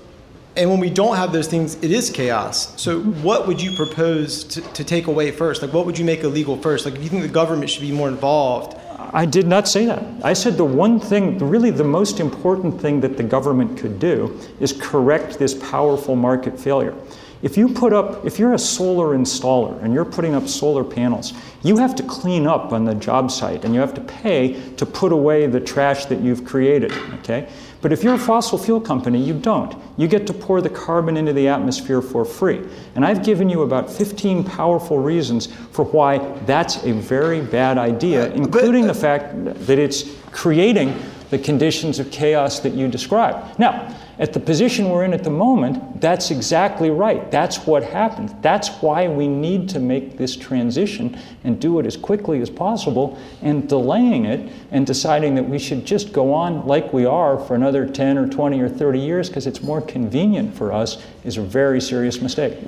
[0.56, 2.80] and when we don't have those things, it is chaos.
[2.80, 5.60] So, what would you propose to, to take away first?
[5.60, 6.84] Like, what would you make illegal first?
[6.84, 8.79] Like, if you think the government should be more involved,
[9.12, 10.04] I did not say that.
[10.22, 14.38] I said the one thing, really the most important thing that the government could do
[14.60, 16.94] is correct this powerful market failure.
[17.42, 21.32] If you put up, if you're a solar installer and you're putting up solar panels,
[21.62, 24.84] you have to clean up on the job site and you have to pay to
[24.84, 27.48] put away the trash that you've created, okay?
[27.82, 29.74] But if you're a fossil fuel company, you don't.
[29.96, 32.62] You get to pour the carbon into the atmosphere for free.
[32.94, 38.30] And I've given you about 15 powerful reasons for why that's a very bad idea,
[38.32, 39.32] including the uh, fact
[39.66, 40.94] that it's creating
[41.30, 43.58] the conditions of chaos that you described.
[43.58, 47.30] Now, at the position we're in at the moment, that's exactly right.
[47.30, 48.34] That's what happened.
[48.42, 53.18] That's why we need to make this transition and do it as quickly as possible.
[53.40, 57.54] And delaying it and deciding that we should just go on like we are for
[57.54, 61.42] another 10 or 20 or 30 years because it's more convenient for us is a
[61.42, 62.58] very serious mistake.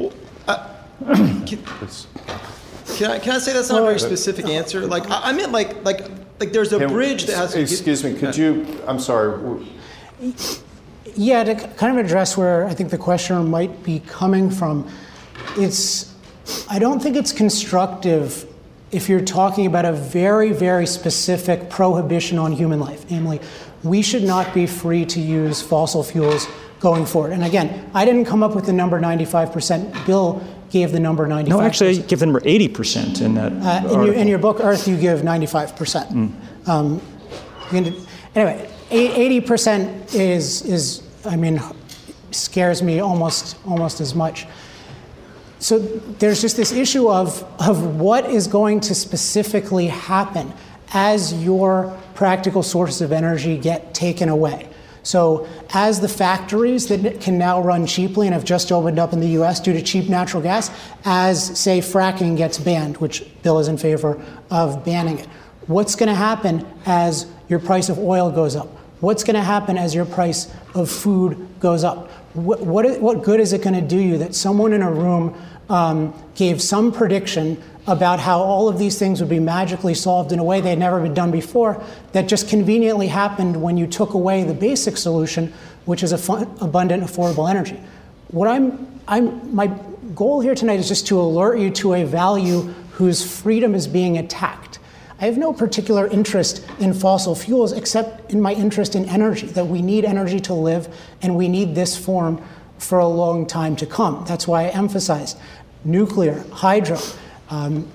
[0.48, 0.68] Uh,
[1.04, 1.62] can,
[2.96, 4.86] can, I, can I say that's not a very specific answer?
[4.86, 6.08] Like I, I meant like like
[6.40, 9.66] like there's a Can- bridge that has to Excuse me, could you, I'm sorry,
[11.14, 14.88] Yeah, to kind of address where I think the questioner might be coming from,
[15.56, 16.14] it's,
[16.70, 18.46] I don't think it's constructive
[18.90, 23.10] if you're talking about a very, very specific prohibition on human life.
[23.10, 23.40] Namely,
[23.82, 26.46] we should not be free to use fossil fuels
[26.80, 27.32] going forward.
[27.32, 30.06] And again, I didn't come up with the number 95%.
[30.06, 31.48] Bill gave the number 95%.
[31.48, 33.52] No, actually, I give the number 80% in that.
[33.52, 36.32] Uh, in, your, in your book, Eaarth, you give 95%.
[36.66, 37.00] Um,
[37.72, 37.94] you can-
[38.34, 41.60] anyway, 80% is, is, I mean,
[42.30, 44.46] scares me almost, almost as much.
[45.58, 50.52] So there's just this issue of, of what is going to specifically happen
[50.92, 54.68] as your practical sources of energy get taken away.
[55.04, 59.18] So, as the factories that can now run cheaply and have just opened up in
[59.18, 60.70] the US due to cheap natural gas,
[61.04, 65.26] as, say, fracking gets banned, which Bill is in favor of banning it,
[65.66, 68.68] what's going to happen as your price of oil goes up?
[69.02, 72.08] What's going to happen as your price of food goes up?
[72.34, 75.34] What, what, what good is it going to do you that someone in a room
[75.68, 80.38] um, gave some prediction about how all of these things would be magically solved in
[80.38, 81.82] a way they had never been done before
[82.12, 85.52] that just conveniently happened when you took away the basic solution,
[85.84, 87.80] which is fun, abundant, affordable energy.
[88.28, 89.66] What I'm, I'm, my
[90.14, 94.16] goal here tonight is just to alert you to a value whose freedom is being
[94.16, 94.71] attacked.
[95.22, 99.68] I have no particular interest in fossil fuels except in my interest in energy, that
[99.68, 100.92] we need energy to live
[101.22, 102.44] and we need this form
[102.78, 104.24] for a long time to come.
[104.26, 105.38] That's why I emphasized
[105.84, 106.98] nuclear, hydro.
[107.50, 107.88] Um,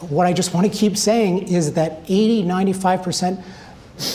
[0.00, 3.44] what I just want to keep saying is that 80, 95%,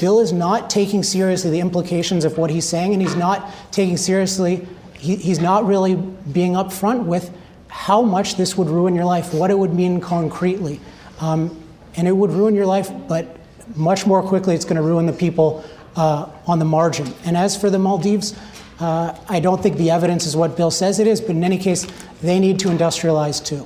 [0.02, 3.96] Bill is not taking seriously the implications of what he's saying, and he's not taking
[3.96, 7.36] seriously, he, he's not really being upfront with
[7.70, 10.82] how much this would ruin your life, what it would mean concretely.
[11.22, 11.61] Um,
[11.96, 13.38] and it would ruin your life, but
[13.76, 15.64] much more quickly, it's going to ruin the people
[15.96, 17.14] uh, on the margin.
[17.26, 18.36] And as for the Maldives,
[18.80, 21.58] uh, I don't think the evidence is what Bill says it is, but in any
[21.58, 21.86] case,
[22.22, 23.66] they need to industrialize too.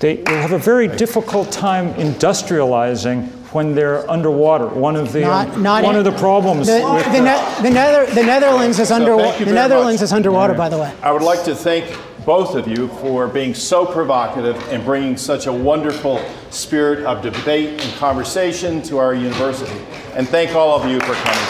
[0.00, 4.66] They will have a very difficult time industrializing when they're underwater.
[4.66, 7.70] One of the Not- not one in- of the problems The, with the, Ne- the,
[7.70, 9.32] Nether, the Netherlands is So underwater.
[9.36, 10.04] thank The Netherlands much.
[10.06, 10.90] is underwater, by the way.
[11.02, 11.84] I would like to thank
[12.24, 16.20] both of you for being so provocative and bringing such a wonderful
[16.50, 19.80] spirit of debate and conversation to our university.
[20.14, 21.46] And thank all of you for coming.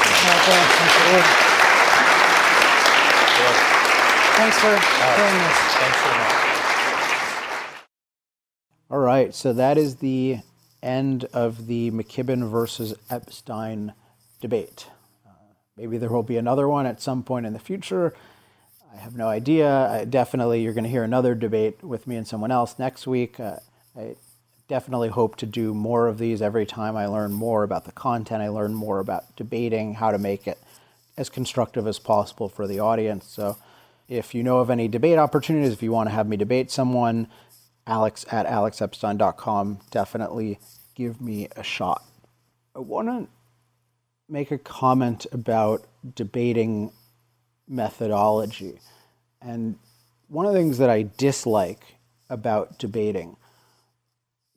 [4.36, 5.62] Thanks for doing this.
[8.90, 10.38] All right, so that is the
[10.82, 13.94] end of the McKibben versus Epstein
[14.40, 14.88] debate.
[15.26, 15.30] Uh,
[15.76, 18.14] maybe there will be another one at some point in the future.
[18.92, 19.88] I have no idea.
[19.88, 23.40] I, definitely, you're going to hear another debate with me and someone else next week.
[23.40, 23.56] Uh,
[23.96, 24.16] I
[24.68, 28.42] definitely hope to do more of these every time I learn more about the content.
[28.42, 30.58] I learn more about debating, how to make it
[31.16, 33.26] as constructive as possible for the audience.
[33.26, 33.56] So,
[34.08, 37.28] if you know of any debate opportunities, if you want to have me debate someone,
[37.86, 40.58] alex at alexepstein.com, definitely
[40.94, 42.04] give me a shot.
[42.76, 43.28] I want to
[44.28, 46.92] make a comment about debating
[47.72, 48.78] methodology.
[49.40, 49.78] And
[50.28, 51.96] one of the things that I dislike
[52.30, 53.36] about debating,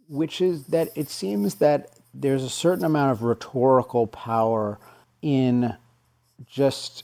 [0.07, 4.80] which is that it seems that there's a certain amount of rhetorical power
[5.22, 5.76] in
[6.45, 7.03] just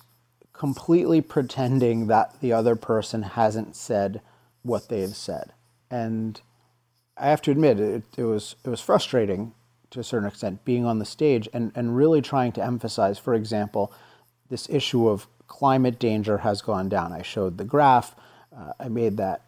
[0.53, 4.21] completely pretending that the other person hasn't said
[4.61, 5.53] what they've said.
[5.89, 6.39] And
[7.17, 9.53] I have to admit, it, it was it was frustrating
[9.89, 13.33] to a certain extent being on the stage and, and really trying to emphasize, for
[13.33, 13.91] example,
[14.49, 17.11] this issue of climate danger has gone down.
[17.11, 18.15] I showed the graph.
[18.55, 19.41] Uh, I made that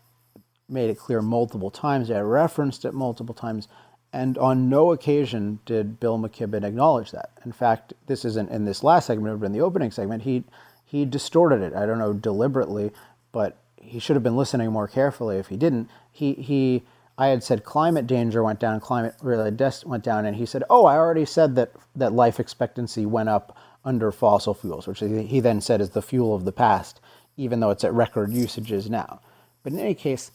[0.68, 2.12] made it clear multiple times.
[2.12, 3.70] I referenced it multiple times.
[4.12, 7.32] And on no occasion did Bill McKibben acknowledge that.
[7.46, 10.44] In fact, this isn't in this last segment, but in the opening segment, he
[10.84, 11.74] he distorted it.
[11.74, 12.92] I don't know deliberately,
[13.32, 15.90] but he should have been listening more carefully if he didn't.
[16.12, 16.84] He he
[17.18, 19.52] I had said climate danger went down, climate really
[19.86, 23.58] went down, and he said, "Oh, I already said that that life expectancy went up
[23.86, 27.00] under fossil fuels, which he then said is the fuel of the past,
[27.38, 29.20] even though it's at record usages now.
[29.64, 30.32] But in any case,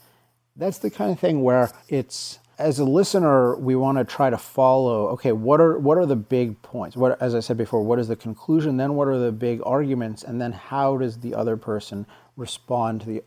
[0.57, 4.37] that's the kind of thing where it's as a listener, we want to try to
[4.37, 5.09] follow.
[5.11, 6.97] Okay, what are what are the big points?
[6.97, 8.77] What, as I said before, what is the conclusion?
[8.77, 10.25] Then what are the big arguments?
[10.25, 13.25] And then how does the other person respond to the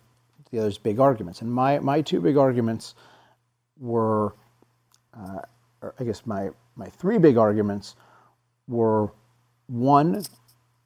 [0.51, 1.41] the other's big arguments?
[1.41, 2.93] And my my two big arguments
[3.80, 4.36] were,
[5.17, 5.39] uh,
[5.97, 7.95] I guess my my three big arguments
[8.67, 9.11] were
[9.72, 10.24] one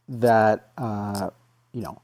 [0.08, 1.30] that uh,
[1.74, 2.02] you know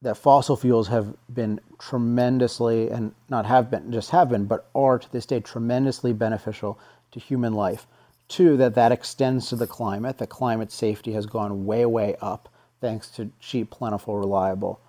[0.00, 4.98] that fossil fuels have been tremendously, and not have been, just have been, but are
[4.98, 6.78] to this day tremendously beneficial
[7.10, 7.86] to human life.
[8.28, 10.18] Two, that that extends to the climate.
[10.18, 12.48] That climate safety has gone way, way up
[12.80, 14.80] thanks to cheap, plentiful, reliable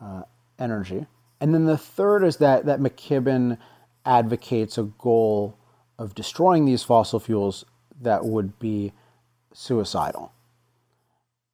[0.00, 0.22] uh,
[0.58, 1.06] energy.
[1.40, 3.58] And then the third is that, that McKibben
[4.04, 5.56] advocates a goal
[5.98, 7.64] of destroying these fossil fuels
[8.00, 8.92] that would be
[9.52, 10.32] suicidal.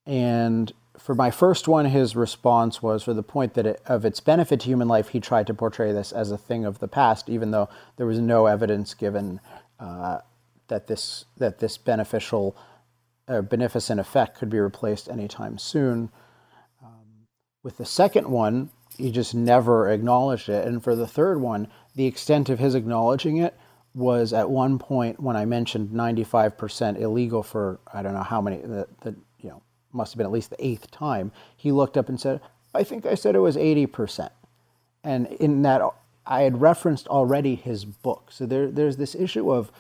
[0.07, 4.21] And for my first one, his response was for the point that it, of its
[4.21, 7.29] benefit to human life, he tried to portray this as a thing of the past,
[7.29, 9.41] even though there was no evidence given
[9.81, 10.19] uh,
[10.69, 12.57] that this that this beneficial
[13.29, 16.11] or beneficent effect could be replaced anytime soon.
[16.83, 17.27] Um,
[17.63, 22.07] with the second one, he just never acknowledged it, and for the third one, the
[22.07, 23.57] extent of his acknowledging it
[23.95, 28.59] was at one point when I mentioned 95% illegal for I don't know how many
[28.59, 29.15] the, the
[29.95, 32.41] must have been at least the eighth time, he looked up and said,
[32.75, 34.31] I think I said it was 80%.
[35.03, 35.83] And in that,
[36.27, 38.31] I had referenced already his book.
[38.31, 39.71] So there, there's this issue of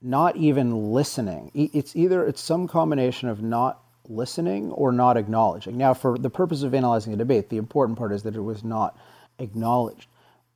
[0.00, 1.50] not even listening.
[1.54, 5.76] It's either it's some combination of not listening or not acknowledging.
[5.76, 8.64] Now, for the purpose of analyzing a debate, the important part is that it was
[8.64, 8.98] not
[9.38, 10.08] acknowledged.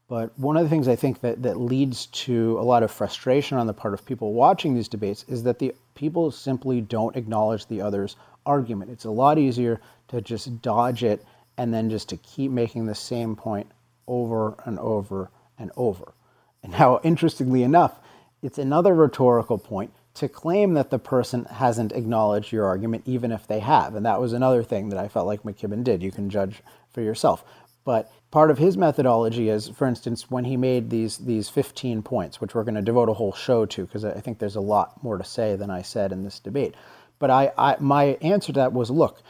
[0.08, 3.58] But one of the things I think that, that leads to a lot of frustration
[3.58, 7.66] on the part of people watching these debates is that the people simply don't acknowledge
[7.66, 8.16] the other's
[8.46, 8.90] argument.
[8.90, 11.24] It's a lot easier to just dodge it
[11.58, 13.70] and then just to keep making the same point
[14.06, 16.14] over and over and over.
[16.62, 17.98] And now, interestingly enough,
[18.42, 23.46] it's another rhetorical point to claim that the person hasn't acknowledged your argument, even if
[23.46, 23.94] they have.
[23.94, 26.02] And that was another thing that I felt like McKibben did.
[26.02, 27.44] You can judge for yourself.
[27.84, 32.40] But part of his methodology is, for instance, when he made these these 15 points,
[32.40, 35.02] which we're going to devote a whole show to, because I think there's a lot
[35.04, 36.74] more to say than I said in this debate.
[37.18, 39.22] But I, I, my answer to that was look,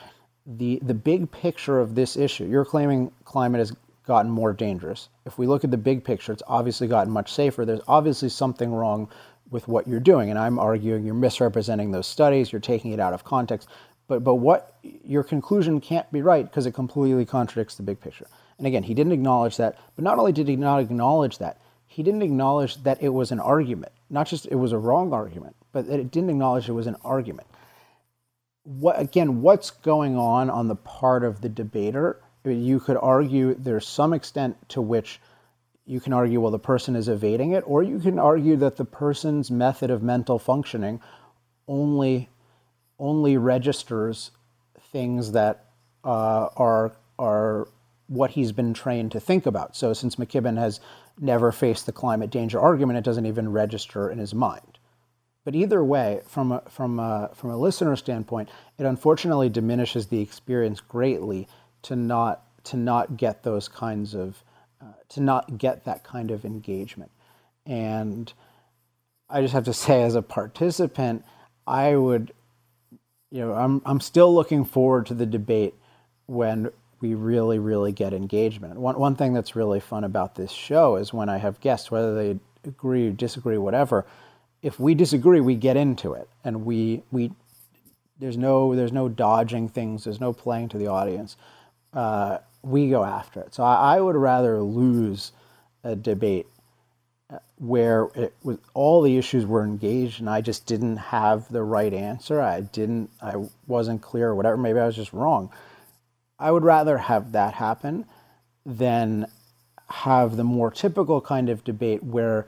[0.46, 3.72] the, the big picture of this issue, you're claiming climate has
[4.06, 5.08] gotten more dangerous.
[5.24, 7.64] If we look at the big picture, it's obviously gotten much safer.
[7.64, 9.08] There's obviously something wrong
[9.50, 10.30] with what you're doing.
[10.30, 13.68] And I'm arguing you're misrepresenting those studies, you're taking it out of context.
[14.08, 18.26] But, but what your conclusion can't be right because it completely contradicts the big picture.
[18.58, 19.76] And again, he didn't acknowledge that.
[19.96, 23.40] But not only did he not acknowledge that, he didn't acknowledge that it was an
[23.40, 23.92] argument.
[24.10, 26.96] Not just it was a wrong argument, but that it didn't acknowledge it was an
[27.04, 27.48] argument
[28.66, 32.20] what again what's going on on the part of the debater?
[32.44, 35.20] You could argue there's some extent to which
[35.84, 38.84] you can argue well the person is evading it or you can argue that the
[38.84, 41.00] person's method of mental functioning
[41.68, 42.28] only
[42.98, 44.32] only registers
[44.80, 45.66] things that
[46.04, 47.68] uh, are are
[48.08, 49.76] what he's been trained to think about.
[49.76, 50.80] So since mckibben has
[51.20, 54.75] never faced the climate danger argument it doesn't even register in his mind
[55.46, 60.20] but either way, from a, from a, from a listener standpoint, it unfortunately diminishes the
[60.20, 61.46] experience greatly
[61.82, 64.42] to not to not get those kinds of
[64.82, 67.12] uh, to not get that kind of engagement.
[67.64, 68.32] And
[69.30, 71.24] I just have to say, as a participant,
[71.64, 72.32] I would,
[73.30, 75.74] you know, I'm I'm still looking forward to the debate
[76.26, 76.70] when
[77.00, 78.80] we really really get engagement.
[78.80, 82.16] One one thing that's really fun about this show is when I have guests, whether
[82.16, 84.06] they agree, or disagree, whatever
[84.62, 87.32] if we disagree, we get into it, and we we
[88.18, 90.04] there's no there's no dodging things.
[90.04, 91.36] There's no playing to the audience.
[91.92, 93.54] Uh, we go after it.
[93.54, 95.32] So I, I, would rather lose
[95.84, 96.46] a debate
[97.32, 101.62] uh, where it was all the issues were engaged and I just didn't have the
[101.62, 102.40] right answer.
[102.40, 103.10] I didn't.
[103.22, 103.34] I
[103.66, 104.56] wasn't clear or whatever.
[104.56, 105.50] Maybe I was just wrong.
[106.38, 108.04] I would rather have that happen
[108.66, 109.26] than
[109.88, 112.46] have the more typical kind of debate where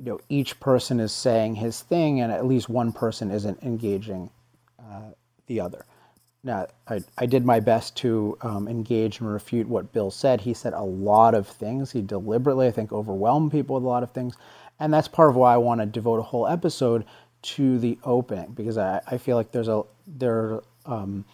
[0.00, 4.30] you know each person is saying his thing and at least one person isn't engaging
[4.80, 5.10] uh,
[5.46, 5.84] the other.
[6.42, 10.40] Now I, I did my best to um, engage and refute what bill said.
[10.40, 11.92] He said a lot of things.
[11.92, 14.36] He deliberately i think overwhelmed people with a lot of things.
[14.78, 17.04] And that's part of why i want to devote a whole episode
[17.42, 21.24] to the opening because i, I feel like there's a there um,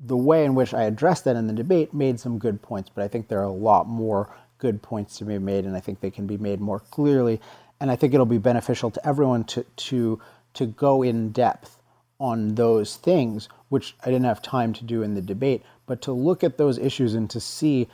[0.00, 3.04] the way in which i addressed that in the debate made some good points but
[3.04, 4.34] i think there are a lot more
[4.64, 7.38] good points to be made, and I think they can be made more clearly.
[7.80, 10.18] And I think it'll be beneficial to everyone to to
[10.54, 11.82] to go in depth
[12.18, 16.12] on those things, which I didn't have time to do in the debate, but to
[16.12, 17.88] look at those issues and to see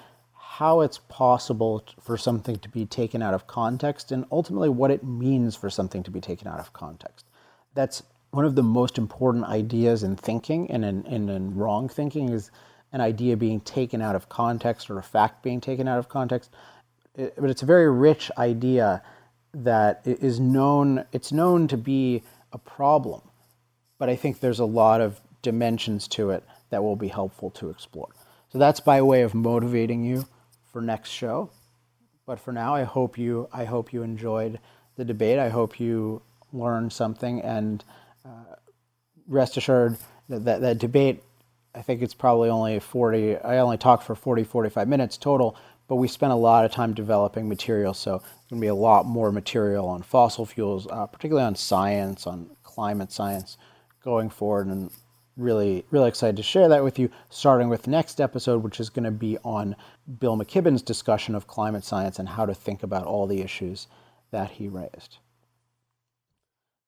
[0.60, 5.02] how it's possible for something to be taken out of context and ultimately what it
[5.02, 7.24] means for something to be taken out of context.
[7.74, 12.28] That's one of the most important ideas in thinking and in, in, in wrong thinking
[12.28, 12.50] is
[12.92, 16.50] an idea being taken out of context or a fact being taken out of context.
[17.16, 19.02] It, but it's a very rich idea
[19.52, 22.22] that is known, it's known to be
[22.52, 23.22] a problem.
[23.98, 27.70] But I think there's a lot of dimensions to it that will be helpful to
[27.70, 28.08] explore.
[28.50, 30.26] So that's by way of motivating you
[30.72, 31.50] for next show.
[32.26, 34.60] But for now, I hope you I hope you enjoyed
[34.96, 35.38] the debate.
[35.38, 36.22] I hope you
[36.52, 37.84] learned something and
[38.24, 38.56] uh,
[39.26, 39.96] rest assured
[40.28, 41.22] that, that that debate
[41.74, 45.56] I think it's probably only 40 I only talked for 40 45 minutes total,
[45.88, 48.74] but we spent a lot of time developing material so there's going to be a
[48.74, 53.56] lot more material on fossil fuels, uh, particularly on science, on climate science
[54.02, 54.90] going forward and
[55.36, 59.04] really, really excited to share that with you, starting with next episode, which is going
[59.04, 59.74] to be on
[60.18, 63.86] Bill McKibben's discussion of climate science and how to think about all the issues
[64.30, 65.18] that he raised.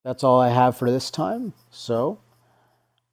[0.03, 1.53] That's all I have for this time.
[1.71, 2.19] So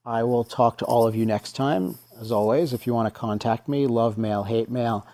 [0.05, 1.99] I will talk to all of you next time.
[2.21, 5.07] As always, if you want to contact me, love mail, hate mail,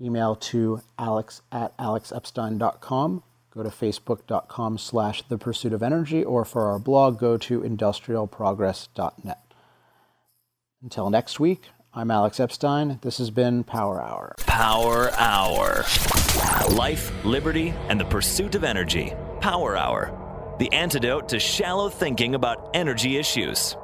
[0.00, 3.22] email to alex at alexepstein.com
[3.56, 9.38] go to facebook.com slash the pursuit of energy, or for our blog, go to industrialprogress.net.
[10.82, 12.98] Until next week, I'm Alex Epstein.
[13.00, 14.34] This has been Power Hour.
[14.40, 15.86] Power Hour.
[16.70, 19.14] Life, liberty, and the pursuit of energy.
[19.40, 20.12] Power Hour.
[20.58, 23.74] The antidote to shallow thinking about energy issues.